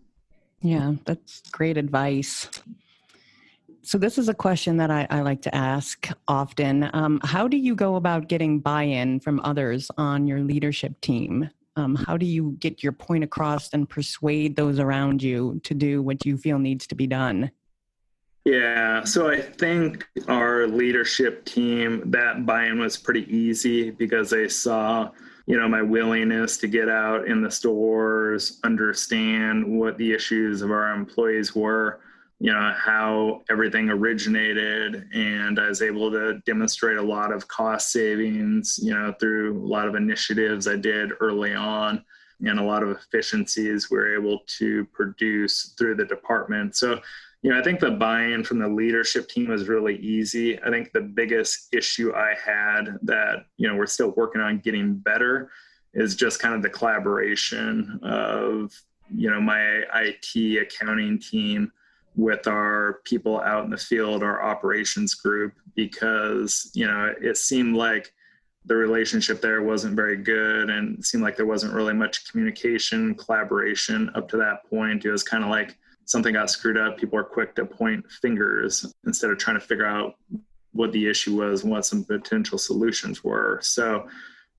yeah, 0.60 0.94
that's 1.04 1.42
great 1.52 1.76
advice. 1.76 2.48
So 3.82 3.96
this 3.96 4.18
is 4.18 4.28
a 4.28 4.34
question 4.34 4.76
that 4.78 4.90
I, 4.90 5.06
I 5.08 5.20
like 5.20 5.40
to 5.42 5.54
ask 5.54 6.08
often. 6.26 6.90
Um, 6.92 7.20
how 7.22 7.46
do 7.46 7.56
you 7.56 7.76
go 7.76 7.94
about 7.94 8.26
getting 8.26 8.58
buy-in 8.58 9.20
from 9.20 9.40
others 9.44 9.88
on 9.96 10.26
your 10.26 10.40
leadership 10.40 11.00
team? 11.00 11.48
um, 11.76 11.94
how 11.94 12.16
do 12.16 12.26
you 12.26 12.56
get 12.58 12.82
your 12.82 12.92
point 12.92 13.22
across 13.22 13.72
and 13.72 13.88
persuade 13.88 14.56
those 14.56 14.78
around 14.78 15.22
you 15.22 15.60
to 15.62 15.74
do 15.74 16.02
what 16.02 16.24
you 16.24 16.38
feel 16.38 16.58
needs 16.58 16.86
to 16.86 16.94
be 16.94 17.06
done 17.06 17.50
yeah 18.46 19.02
so 19.02 19.28
i 19.28 19.40
think 19.40 20.06
our 20.28 20.68
leadership 20.68 21.44
team 21.44 22.00
that 22.06 22.46
buy-in 22.46 22.78
was 22.78 22.96
pretty 22.96 23.26
easy 23.34 23.90
because 23.90 24.30
they 24.30 24.48
saw 24.48 25.10
you 25.46 25.58
know 25.58 25.68
my 25.68 25.82
willingness 25.82 26.56
to 26.56 26.68
get 26.68 26.88
out 26.88 27.26
in 27.26 27.42
the 27.42 27.50
stores 27.50 28.60
understand 28.62 29.66
what 29.66 29.98
the 29.98 30.12
issues 30.12 30.62
of 30.62 30.70
our 30.70 30.94
employees 30.94 31.56
were 31.56 31.98
you 32.38 32.52
know 32.52 32.72
how 32.78 33.42
everything 33.50 33.90
originated 33.90 35.08
and 35.12 35.58
i 35.58 35.68
was 35.68 35.82
able 35.82 36.08
to 36.08 36.40
demonstrate 36.46 36.98
a 36.98 37.02
lot 37.02 37.32
of 37.32 37.48
cost 37.48 37.90
savings 37.90 38.78
you 38.80 38.94
know 38.94 39.12
through 39.18 39.60
a 39.60 39.66
lot 39.66 39.88
of 39.88 39.96
initiatives 39.96 40.68
i 40.68 40.76
did 40.76 41.10
early 41.18 41.52
on 41.52 42.00
and 42.44 42.58
a 42.58 42.62
lot 42.62 42.82
of 42.82 42.90
efficiencies 42.90 43.90
we 43.90 43.96
were 43.96 44.14
able 44.14 44.40
to 44.46 44.84
produce 44.86 45.74
through 45.78 45.94
the 45.94 46.04
department. 46.04 46.76
So 46.76 47.00
you 47.46 47.52
know 47.52 47.60
i 47.60 47.62
think 47.62 47.78
the 47.78 47.92
buy-in 47.92 48.42
from 48.42 48.58
the 48.58 48.68
leadership 48.68 49.28
team 49.28 49.48
was 49.48 49.68
really 49.68 49.96
easy 49.98 50.60
i 50.62 50.70
think 50.70 50.92
the 50.92 51.00
biggest 51.00 51.68
issue 51.72 52.12
i 52.14 52.34
had 52.44 52.98
that 53.02 53.46
you 53.56 53.68
know 53.68 53.76
we're 53.76 53.86
still 53.86 54.10
working 54.16 54.40
on 54.40 54.58
getting 54.58 54.96
better 54.96 55.48
is 55.94 56.16
just 56.16 56.40
kind 56.40 56.54
of 56.54 56.62
the 56.62 56.68
collaboration 56.68 58.00
of 58.02 58.72
you 59.14 59.30
know 59.30 59.40
my 59.40 59.82
it 59.94 60.58
accounting 60.58 61.20
team 61.20 61.70
with 62.16 62.46
our 62.46 63.00
people 63.04 63.40
out 63.42 63.64
in 63.64 63.70
the 63.70 63.76
field, 63.76 64.22
our 64.22 64.42
operations 64.42 65.14
group, 65.14 65.52
because 65.74 66.70
you 66.74 66.86
know 66.86 67.14
it 67.20 67.36
seemed 67.36 67.76
like 67.76 68.12
the 68.64 68.74
relationship 68.74 69.40
there 69.40 69.62
wasn't 69.62 69.94
very 69.94 70.16
good, 70.16 70.70
and 70.70 71.04
seemed 71.04 71.22
like 71.22 71.36
there 71.36 71.46
wasn't 71.46 71.72
really 71.72 71.94
much 71.94 72.28
communication, 72.30 73.14
collaboration 73.14 74.10
up 74.14 74.28
to 74.28 74.36
that 74.36 74.68
point. 74.68 75.04
It 75.04 75.10
was 75.10 75.22
kind 75.22 75.44
of 75.44 75.50
like 75.50 75.78
something 76.06 76.32
got 76.32 76.50
screwed 76.50 76.78
up. 76.78 76.96
People 76.96 77.18
are 77.18 77.24
quick 77.24 77.54
to 77.56 77.66
point 77.66 78.10
fingers 78.10 78.94
instead 79.04 79.30
of 79.30 79.38
trying 79.38 79.60
to 79.60 79.66
figure 79.66 79.86
out 79.86 80.16
what 80.72 80.92
the 80.92 81.08
issue 81.08 81.36
was 81.36 81.62
and 81.62 81.70
what 81.70 81.86
some 81.86 82.04
potential 82.04 82.58
solutions 82.58 83.22
were. 83.22 83.58
So 83.62 84.08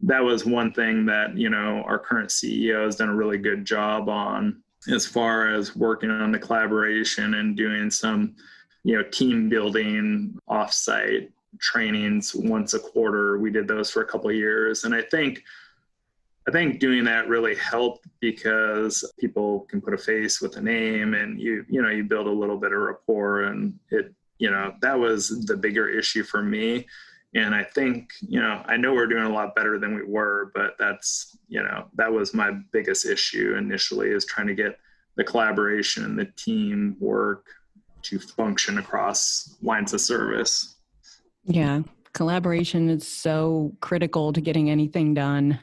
that 0.01 0.23
was 0.23 0.45
one 0.45 0.71
thing 0.71 1.05
that 1.07 1.35
you 1.35 1.49
know 1.49 1.83
our 1.85 1.97
current 1.97 2.29
CEO 2.29 2.85
has 2.85 2.95
done 2.95 3.09
a 3.09 3.15
really 3.15 3.37
good 3.37 3.65
job 3.65 4.09
on 4.09 4.61
as 4.91 5.05
far 5.05 5.53
as 5.53 5.75
working 5.75 6.11
on 6.11 6.31
the 6.31 6.39
collaboration 6.39 7.35
and 7.35 7.57
doing 7.57 7.89
some 7.89 8.35
you 8.83 8.95
know 8.95 9.03
team 9.09 9.49
building 9.49 10.37
offsite 10.49 11.29
trainings 11.59 12.35
once 12.35 12.73
a 12.73 12.79
quarter 12.79 13.39
we 13.39 13.49
did 13.49 13.67
those 13.67 13.89
for 13.89 14.01
a 14.01 14.05
couple 14.05 14.29
of 14.29 14.35
years 14.35 14.83
and 14.83 14.93
i 14.93 15.01
think 15.01 15.43
i 16.47 16.51
think 16.51 16.79
doing 16.79 17.03
that 17.03 17.27
really 17.27 17.55
helped 17.55 18.07
because 18.19 19.09
people 19.19 19.61
can 19.69 19.81
put 19.81 19.93
a 19.93 19.97
face 19.97 20.41
with 20.41 20.55
a 20.57 20.61
name 20.61 21.13
and 21.13 21.39
you 21.39 21.65
you 21.69 21.81
know 21.81 21.89
you 21.89 22.03
build 22.03 22.27
a 22.27 22.31
little 22.31 22.57
bit 22.57 22.71
of 22.71 22.79
rapport 22.79 23.43
and 23.43 23.77
it 23.91 24.13
you 24.39 24.49
know 24.49 24.73
that 24.81 24.97
was 24.97 25.45
the 25.45 25.57
bigger 25.57 25.89
issue 25.89 26.23
for 26.23 26.43
me. 26.43 26.85
And 27.35 27.53
i 27.53 27.63
think 27.63 28.11
you 28.21 28.39
know 28.39 28.63
i 28.65 28.77
know 28.77 28.93
we're 28.93 29.05
doing 29.05 29.25
a 29.25 29.29
lot 29.29 29.53
better 29.53 29.77
than 29.77 29.93
we 29.93 30.03
were 30.03 30.51
but 30.55 30.75
that's 30.79 31.37
you 31.47 31.61
know 31.61 31.87
that 31.95 32.11
was 32.11 32.33
my 32.33 32.51
biggest 32.71 33.05
issue 33.05 33.55
initially 33.57 34.09
is 34.09 34.25
trying 34.25 34.47
to 34.47 34.55
get 34.55 34.79
the 35.17 35.23
collaboration 35.23 36.05
and 36.05 36.17
the 36.17 36.25
team 36.37 36.95
work 36.99 37.45
to 38.03 38.19
function 38.19 38.77
across 38.77 39.57
lines 39.61 39.93
of 39.93 39.99
service. 39.99 40.75
Yeah. 41.43 41.81
Collaboration 42.13 42.89
is 42.89 43.07
so 43.07 43.73
critical 43.81 44.31
to 44.31 44.39
getting 44.39 44.69
anything 44.69 45.13
done 45.13 45.59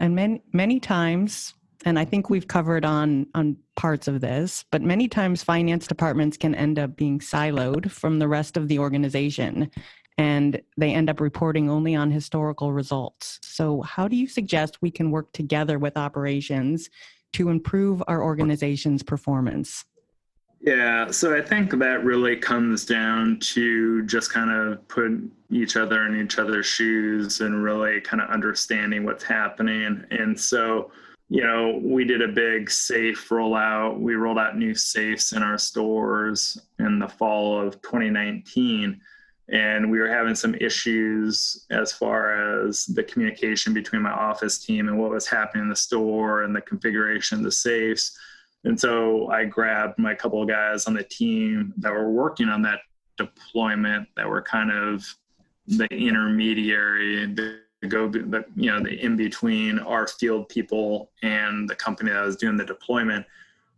and 0.00 0.14
many 0.14 0.42
many 0.52 0.80
times 0.80 1.54
and 1.84 1.98
i 1.98 2.04
think 2.04 2.30
we've 2.30 2.48
covered 2.48 2.84
on 2.84 3.26
on 3.34 3.56
parts 3.76 4.08
of 4.08 4.20
this 4.20 4.64
but 4.70 4.82
many 4.82 5.08
times 5.08 5.42
finance 5.42 5.86
departments 5.86 6.36
can 6.36 6.54
end 6.54 6.78
up 6.78 6.96
being 6.96 7.18
siloed 7.18 7.90
from 7.90 8.18
the 8.18 8.28
rest 8.28 8.56
of 8.56 8.68
the 8.68 8.78
organization 8.78 9.70
and 10.16 10.60
they 10.76 10.94
end 10.94 11.10
up 11.10 11.20
reporting 11.20 11.68
only 11.68 11.94
on 11.94 12.10
historical 12.10 12.72
results. 12.72 13.40
So, 13.42 13.82
how 13.82 14.08
do 14.08 14.16
you 14.16 14.28
suggest 14.28 14.80
we 14.80 14.90
can 14.90 15.10
work 15.10 15.32
together 15.32 15.78
with 15.78 15.96
operations 15.96 16.88
to 17.32 17.48
improve 17.48 18.02
our 18.06 18.22
organization's 18.22 19.02
performance? 19.02 19.84
Yeah, 20.64 21.10
so 21.10 21.36
I 21.36 21.42
think 21.42 21.72
that 21.72 22.04
really 22.04 22.36
comes 22.36 22.86
down 22.86 23.38
to 23.40 24.02
just 24.06 24.32
kind 24.32 24.50
of 24.50 24.88
put 24.88 25.12
each 25.50 25.76
other 25.76 26.06
in 26.06 26.18
each 26.18 26.38
other's 26.38 26.64
shoes 26.64 27.42
and 27.42 27.62
really 27.62 28.00
kind 28.00 28.22
of 28.22 28.30
understanding 28.30 29.04
what's 29.04 29.24
happening. 29.24 30.02
And 30.10 30.40
so, 30.40 30.90
you 31.28 31.42
know, 31.42 31.78
we 31.82 32.04
did 32.04 32.22
a 32.22 32.28
big 32.28 32.70
safe 32.70 33.28
rollout. 33.28 34.00
We 34.00 34.14
rolled 34.14 34.38
out 34.38 34.56
new 34.56 34.74
safes 34.74 35.32
in 35.32 35.42
our 35.42 35.58
stores 35.58 36.58
in 36.78 36.98
the 36.98 37.08
fall 37.08 37.60
of 37.60 37.82
2019. 37.82 38.98
And 39.50 39.90
we 39.90 39.98
were 39.98 40.08
having 40.08 40.34
some 40.34 40.54
issues 40.54 41.66
as 41.70 41.92
far 41.92 42.64
as 42.66 42.86
the 42.86 43.02
communication 43.02 43.74
between 43.74 44.00
my 44.00 44.12
office 44.12 44.64
team 44.64 44.88
and 44.88 44.98
what 44.98 45.10
was 45.10 45.26
happening 45.26 45.64
in 45.64 45.68
the 45.68 45.76
store 45.76 46.44
and 46.44 46.56
the 46.56 46.62
configuration 46.62 47.36
of 47.36 47.44
the 47.44 47.52
safes. 47.52 48.18
And 48.64 48.78
so 48.80 49.28
I 49.28 49.44
grabbed 49.44 49.98
my 49.98 50.14
couple 50.14 50.42
of 50.42 50.48
guys 50.48 50.86
on 50.86 50.94
the 50.94 51.02
team 51.02 51.74
that 51.78 51.92
were 51.92 52.10
working 52.10 52.48
on 52.48 52.62
that 52.62 52.80
deployment 53.16 54.08
that 54.16 54.28
were 54.28 54.42
kind 54.42 54.70
of 54.70 55.04
the 55.66 55.86
intermediary, 55.86 57.26
the 57.26 57.60
go 57.88 58.08
the 58.08 58.44
you 58.56 58.70
know 58.70 58.82
the 58.82 58.98
in 59.04 59.16
between 59.16 59.78
our 59.78 60.06
field 60.06 60.48
people 60.48 61.10
and 61.22 61.68
the 61.68 61.74
company 61.74 62.10
that 62.10 62.24
was 62.24 62.36
doing 62.36 62.56
the 62.56 62.64
deployment. 62.64 63.26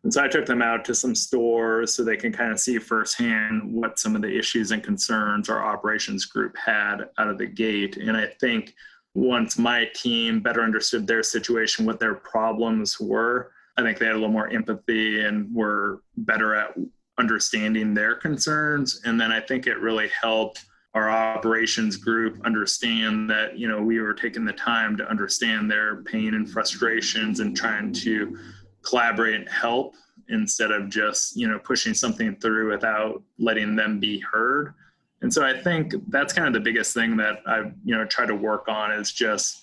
And 0.05 0.15
so 0.15 0.23
i 0.23 0.29
took 0.29 0.47
them 0.47 0.63
out 0.63 0.85
to 0.85 0.95
some 0.95 1.17
stores 1.17 1.93
so 1.93 2.05
they 2.05 2.17
can 2.17 2.33
kind 2.33 2.53
of 2.53 2.61
see 2.61 2.79
firsthand 2.79 3.63
what 3.73 3.99
some 3.99 4.15
of 4.15 4.23
the 4.23 4.39
issues 4.39 4.71
and 4.71 4.83
concerns 4.83 5.49
our 5.49 5.65
operations 5.65 6.25
group 6.25 6.57
had 6.57 7.09
out 7.19 7.29
of 7.29 7.39
the 7.39 7.47
gate. 7.47 7.97
And 7.97 8.17
i 8.17 8.27
think 8.41 8.75
once 9.15 9.59
my 9.59 9.87
team 9.95 10.41
better 10.41 10.63
understood 10.63 11.07
their 11.07 11.23
situation 11.23 11.87
what 11.87 11.99
their 11.99 12.15
problems 12.15 13.01
were 13.01 13.51
i 13.77 13.83
think 13.83 13.99
they 13.99 14.07
had 14.07 14.15
a 14.15 14.19
little 14.19 14.29
more 14.29 14.49
empathy 14.49 15.25
and 15.25 15.53
were 15.55 16.03
better 16.19 16.55
at 16.55 16.75
understanding 17.19 17.95
their 17.95 18.15
concerns. 18.15 19.01
And 19.05 19.21
then 19.21 19.33
i 19.33 19.41
think 19.41 19.67
it 19.67 19.79
really 19.79 20.09
helped 20.09 20.65
our 20.97 21.11
operations 21.11 21.97
group 21.99 22.41
understand 22.47 23.29
that 23.29 23.59
you 23.59 23.69
know 23.69 23.83
we 23.83 24.01
were 24.01 24.15
taking 24.15 24.47
the 24.47 24.53
time 24.55 24.97
to 24.97 25.09
understand 25.11 25.71
their 25.71 26.03
pain 26.05 26.33
and 26.35 26.51
frustrations 26.51 27.41
and 27.41 27.55
trying 27.55 27.93
to 27.93 28.39
collaborate 28.83 29.35
and 29.35 29.49
help 29.49 29.95
instead 30.29 30.71
of 30.71 30.89
just 30.89 31.37
you 31.37 31.47
know 31.47 31.59
pushing 31.59 31.93
something 31.93 32.35
through 32.37 32.71
without 32.71 33.23
letting 33.39 33.77
them 33.77 34.01
be 34.01 34.19
heard. 34.21 34.73
And 35.21 35.33
so 35.33 35.45
i 35.45 35.59
think 35.61 35.95
that's 36.09 36.33
kind 36.33 36.49
of 36.49 36.55
the 36.55 36.61
biggest 36.61 36.95
thing 36.95 37.17
that 37.19 37.41
i 37.47 37.59
you 37.85 37.97
know 37.97 38.07
try 38.07 38.25
to 38.25 38.35
work 38.35 38.69
on 38.69 38.91
is 38.93 39.13
just 39.13 39.63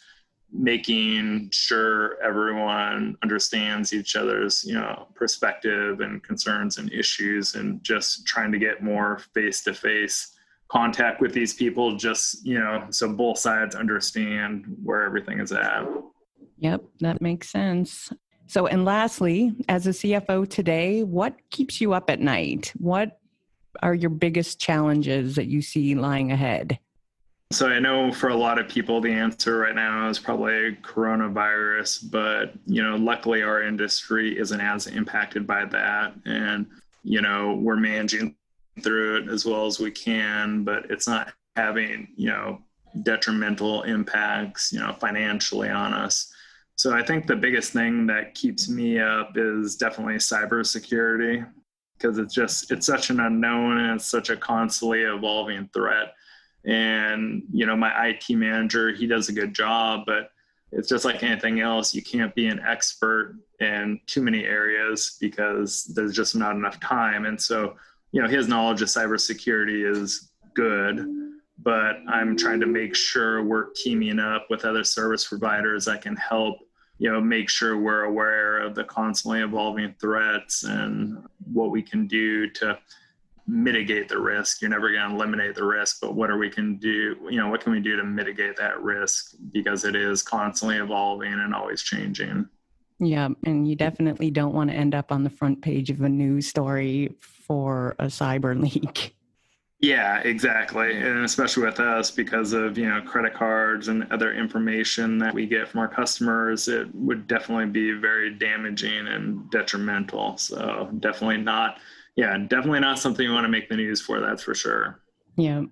making 0.53 1.49
sure 1.51 2.21
everyone 2.21 3.17
understands 3.23 3.91
each 3.91 4.15
other's 4.15 4.63
you 4.63 4.75
know 4.75 5.07
perspective 5.15 5.99
and 5.99 6.21
concerns 6.23 6.77
and 6.77 6.91
issues 6.93 7.55
and 7.55 7.83
just 7.83 8.25
trying 8.27 8.51
to 8.51 8.59
get 8.59 8.83
more 8.83 9.19
face 9.33 9.63
to 9.63 9.73
face 9.73 10.37
contact 10.67 11.21
with 11.21 11.33
these 11.33 11.53
people 11.53 11.97
just 11.97 12.45
you 12.45 12.59
know 12.59 12.85
so 12.91 13.11
both 13.11 13.39
sides 13.39 13.75
understand 13.75 14.65
where 14.83 15.01
everything 15.01 15.39
is 15.39 15.51
at. 15.51 15.87
Yep 16.59 16.83
that 16.99 17.21
makes 17.21 17.49
sense. 17.49 18.13
So 18.45 18.67
and 18.67 18.85
lastly 18.85 19.53
as 19.69 19.87
a 19.87 19.91
cfo 19.91 20.47
today 20.47 21.01
what 21.01 21.35
keeps 21.49 21.81
you 21.81 21.93
up 21.93 22.11
at 22.11 22.19
night? 22.19 22.73
What 22.77 23.19
are 23.81 23.95
your 23.95 24.11
biggest 24.11 24.59
challenges 24.59 25.35
that 25.35 25.47
you 25.47 25.63
see 25.63 25.95
lying 25.95 26.31
ahead 26.31 26.77
so 27.51 27.67
I 27.67 27.79
know 27.79 28.12
for 28.12 28.29
a 28.29 28.36
lot 28.36 28.58
of 28.58 28.67
people 28.67 28.99
the 28.99 29.12
answer 29.12 29.58
right 29.60 29.75
now 29.75 30.10
is 30.10 30.19
probably 30.19 30.77
coronavirus, 30.82 32.10
but 32.12 32.53
you 32.65 32.82
know, 32.82 32.95
luckily 32.95 33.43
our 33.43 33.62
industry 33.62 34.38
isn't 34.38 34.62
as 34.62 34.88
impacted 34.88 35.45
by 35.45 35.65
that 35.65 36.13
and 36.25 36.67
you 37.03 37.21
know, 37.21 37.60
we're 37.62 37.75
managing 37.75 38.36
through 38.82 39.17
it 39.17 39.29
as 39.29 39.45
well 39.45 39.65
as 39.65 39.79
we 39.79 39.91
can, 39.91 40.63
but 40.63 40.89
it's 40.89 41.08
not 41.08 41.34
having, 41.56 42.08
you 42.15 42.29
know, 42.29 42.60
detrimental 43.03 43.84
impacts, 43.84 44.71
you 44.71 44.79
know, 44.79 44.93
financially 44.93 45.69
on 45.69 45.93
us. 45.93 46.32
So 46.75 46.93
I 46.93 47.03
think 47.03 47.27
the 47.27 47.36
biggest 47.36 47.73
thing 47.73 48.08
that 48.08 48.34
keeps 48.34 48.69
me 48.69 48.99
up 48.99 49.34
is 49.36 49.75
definitely 49.75 50.15
cybersecurity 50.15 51.47
because 51.97 52.17
it's 52.17 52.34
just 52.34 52.71
it's 52.71 52.86
such 52.86 53.10
an 53.10 53.19
unknown 53.19 53.77
and 53.77 53.95
it's 53.95 54.10
such 54.10 54.29
a 54.29 54.38
constantly 54.38 55.01
evolving 55.01 55.69
threat. 55.73 56.13
And 56.65 57.43
you 57.52 57.65
know, 57.65 57.76
my 57.76 58.08
IT 58.08 58.36
manager, 58.36 58.91
he 58.91 59.08
does 59.08 59.30
a 59.30 59.34
good 59.34 59.54
job, 59.54 60.04
but 60.06 60.32
it's 60.71 60.89
just 60.89 61.06
like 61.06 61.23
anything 61.23 61.60
else. 61.60 61.93
You 61.93 62.02
can't 62.02 62.34
be 62.34 62.47
an 62.47 62.60
expert 62.65 63.38
in 63.60 63.99
too 64.08 64.21
many 64.21 64.45
areas 64.45 65.17
because 65.19 65.84
there's 65.95 66.15
just 66.15 66.36
not 66.36 66.56
enough 66.56 66.80
time. 66.80 67.26
And 67.26 67.39
so 67.39 67.76
you 68.13 68.21
know 68.21 68.30
his 68.30 68.47
knowledge 68.47 68.82
of 68.82 68.88
cybersecurity 68.88 69.89
is 69.89 70.30
good 70.54 71.06
but 71.62 71.97
i'm 72.08 72.38
trying 72.38 72.62
to 72.62 72.65
make 72.65 72.95
sure 72.95 73.43
we're 73.43 73.71
teaming 73.76 74.19
up 74.19 74.45
with 74.49 74.63
other 74.63 74.84
service 74.84 75.28
providers 75.28 75.84
that 75.84 76.02
can 76.02 76.15
help 76.15 76.56
you 76.99 77.12
know 77.12 77.19
make 77.19 77.49
sure 77.49 77.78
we're 77.78 78.04
aware 78.04 78.60
of 78.60 78.76
the 78.76 78.84
constantly 78.86 79.41
evolving 79.41 79.93
threats 79.99 80.63
and 80.63 81.26
what 81.52 81.71
we 81.71 81.82
can 81.82 82.08
do 82.08 82.49
to 82.49 82.78
mitigate 83.47 84.08
the 84.08 84.17
risk 84.17 84.62
you're 84.62 84.69
never 84.69 84.91
going 84.91 85.10
to 85.10 85.15
eliminate 85.15 85.53
the 85.53 85.63
risk 85.63 85.99
but 86.01 86.15
what 86.15 86.29
are 86.29 86.38
we 86.38 86.49
can 86.49 86.77
do 86.77 87.15
you 87.29 87.38
know 87.38 87.49
what 87.49 87.62
can 87.62 87.71
we 87.71 87.79
do 87.79 87.97
to 87.97 88.03
mitigate 88.03 88.56
that 88.56 88.82
risk 88.82 89.36
because 89.51 89.84
it 89.84 89.95
is 89.95 90.21
constantly 90.21 90.77
evolving 90.77 91.34
and 91.34 91.53
always 91.53 91.82
changing 91.82 92.47
yeah, 92.99 93.29
and 93.45 93.67
you 93.67 93.75
definitely 93.75 94.32
don't 94.32 94.53
want 94.53 94.69
to 94.69 94.75
end 94.75 94.95
up 94.95 95.12
on 95.12 95.23
the 95.23 95.29
front 95.29 95.62
page 95.62 95.89
of 95.89 96.01
a 96.01 96.10
news 96.10 96.47
story 96.47 97.15
for 97.19 97.95
a 97.99 98.06
cyber 98.06 98.60
leak. 98.62 99.15
Yeah, 99.79 100.19
exactly. 100.19 100.95
And 100.95 101.25
especially 101.25 101.65
with 101.65 101.82
us 101.82 102.10
because 102.10 102.53
of, 102.53 102.77
you 102.77 102.88
know, 102.88 103.01
credit 103.01 103.34
cards 103.34 103.89
and 103.89 104.10
other 104.13 104.34
information 104.34 105.17
that 105.17 105.34
we 105.34 105.45
get 105.45 105.67
from 105.67 105.82
our 105.82 105.89
customers, 105.89 106.69
it 106.69 106.88
would 106.95 107.27
definitely 107.27 107.65
be 107.65 107.91
very 107.91 108.34
damaging 108.34 109.08
and 109.08 109.51
detrimental. 109.51 110.38
So, 110.38 110.89
definitely 110.99 111.39
not 111.39 111.79
yeah, 112.15 112.38
definitely 112.38 112.80
not 112.80 112.99
something 112.99 113.26
you 113.26 113.34
want 113.34 113.45
to 113.45 113.49
make 113.49 113.69
the 113.69 113.76
news 113.76 114.02
for, 114.02 114.19
that's 114.19 114.43
for 114.43 114.54
sure. 114.54 115.02
Yeah. 115.36 115.63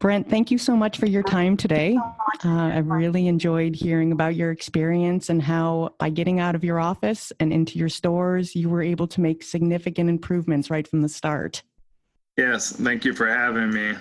Brent, 0.00 0.30
thank 0.30 0.50
you 0.50 0.56
so 0.56 0.74
much 0.74 0.96
for 0.96 1.04
your 1.04 1.22
time 1.22 1.58
today. 1.58 1.98
Uh, 2.42 2.48
I've 2.48 2.88
really 2.88 3.28
enjoyed 3.28 3.76
hearing 3.76 4.12
about 4.12 4.34
your 4.34 4.50
experience 4.50 5.28
and 5.28 5.42
how, 5.42 5.94
by 5.98 6.08
getting 6.08 6.40
out 6.40 6.54
of 6.54 6.64
your 6.64 6.80
office 6.80 7.32
and 7.38 7.52
into 7.52 7.78
your 7.78 7.90
stores, 7.90 8.56
you 8.56 8.70
were 8.70 8.80
able 8.80 9.06
to 9.08 9.20
make 9.20 9.42
significant 9.42 10.08
improvements 10.08 10.70
right 10.70 10.88
from 10.88 11.02
the 11.02 11.08
start. 11.08 11.62
Yes, 12.38 12.72
thank 12.72 13.04
you 13.04 13.12
for 13.12 13.26
having 13.26 13.70
me. 13.70 13.94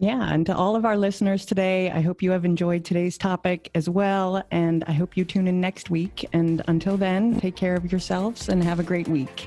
Yeah, 0.00 0.28
and 0.32 0.44
to 0.46 0.56
all 0.56 0.74
of 0.74 0.84
our 0.84 0.96
listeners 0.96 1.46
today, 1.46 1.88
I 1.92 2.00
hope 2.00 2.20
you 2.20 2.32
have 2.32 2.44
enjoyed 2.44 2.84
today's 2.84 3.16
topic 3.16 3.70
as 3.76 3.88
well. 3.88 4.42
And 4.50 4.82
I 4.88 4.92
hope 4.92 5.16
you 5.16 5.24
tune 5.24 5.46
in 5.46 5.60
next 5.60 5.88
week. 5.88 6.28
And 6.32 6.62
until 6.66 6.96
then, 6.96 7.38
take 7.38 7.54
care 7.54 7.76
of 7.76 7.92
yourselves 7.92 8.48
and 8.48 8.62
have 8.64 8.80
a 8.80 8.82
great 8.82 9.06
week. 9.06 9.46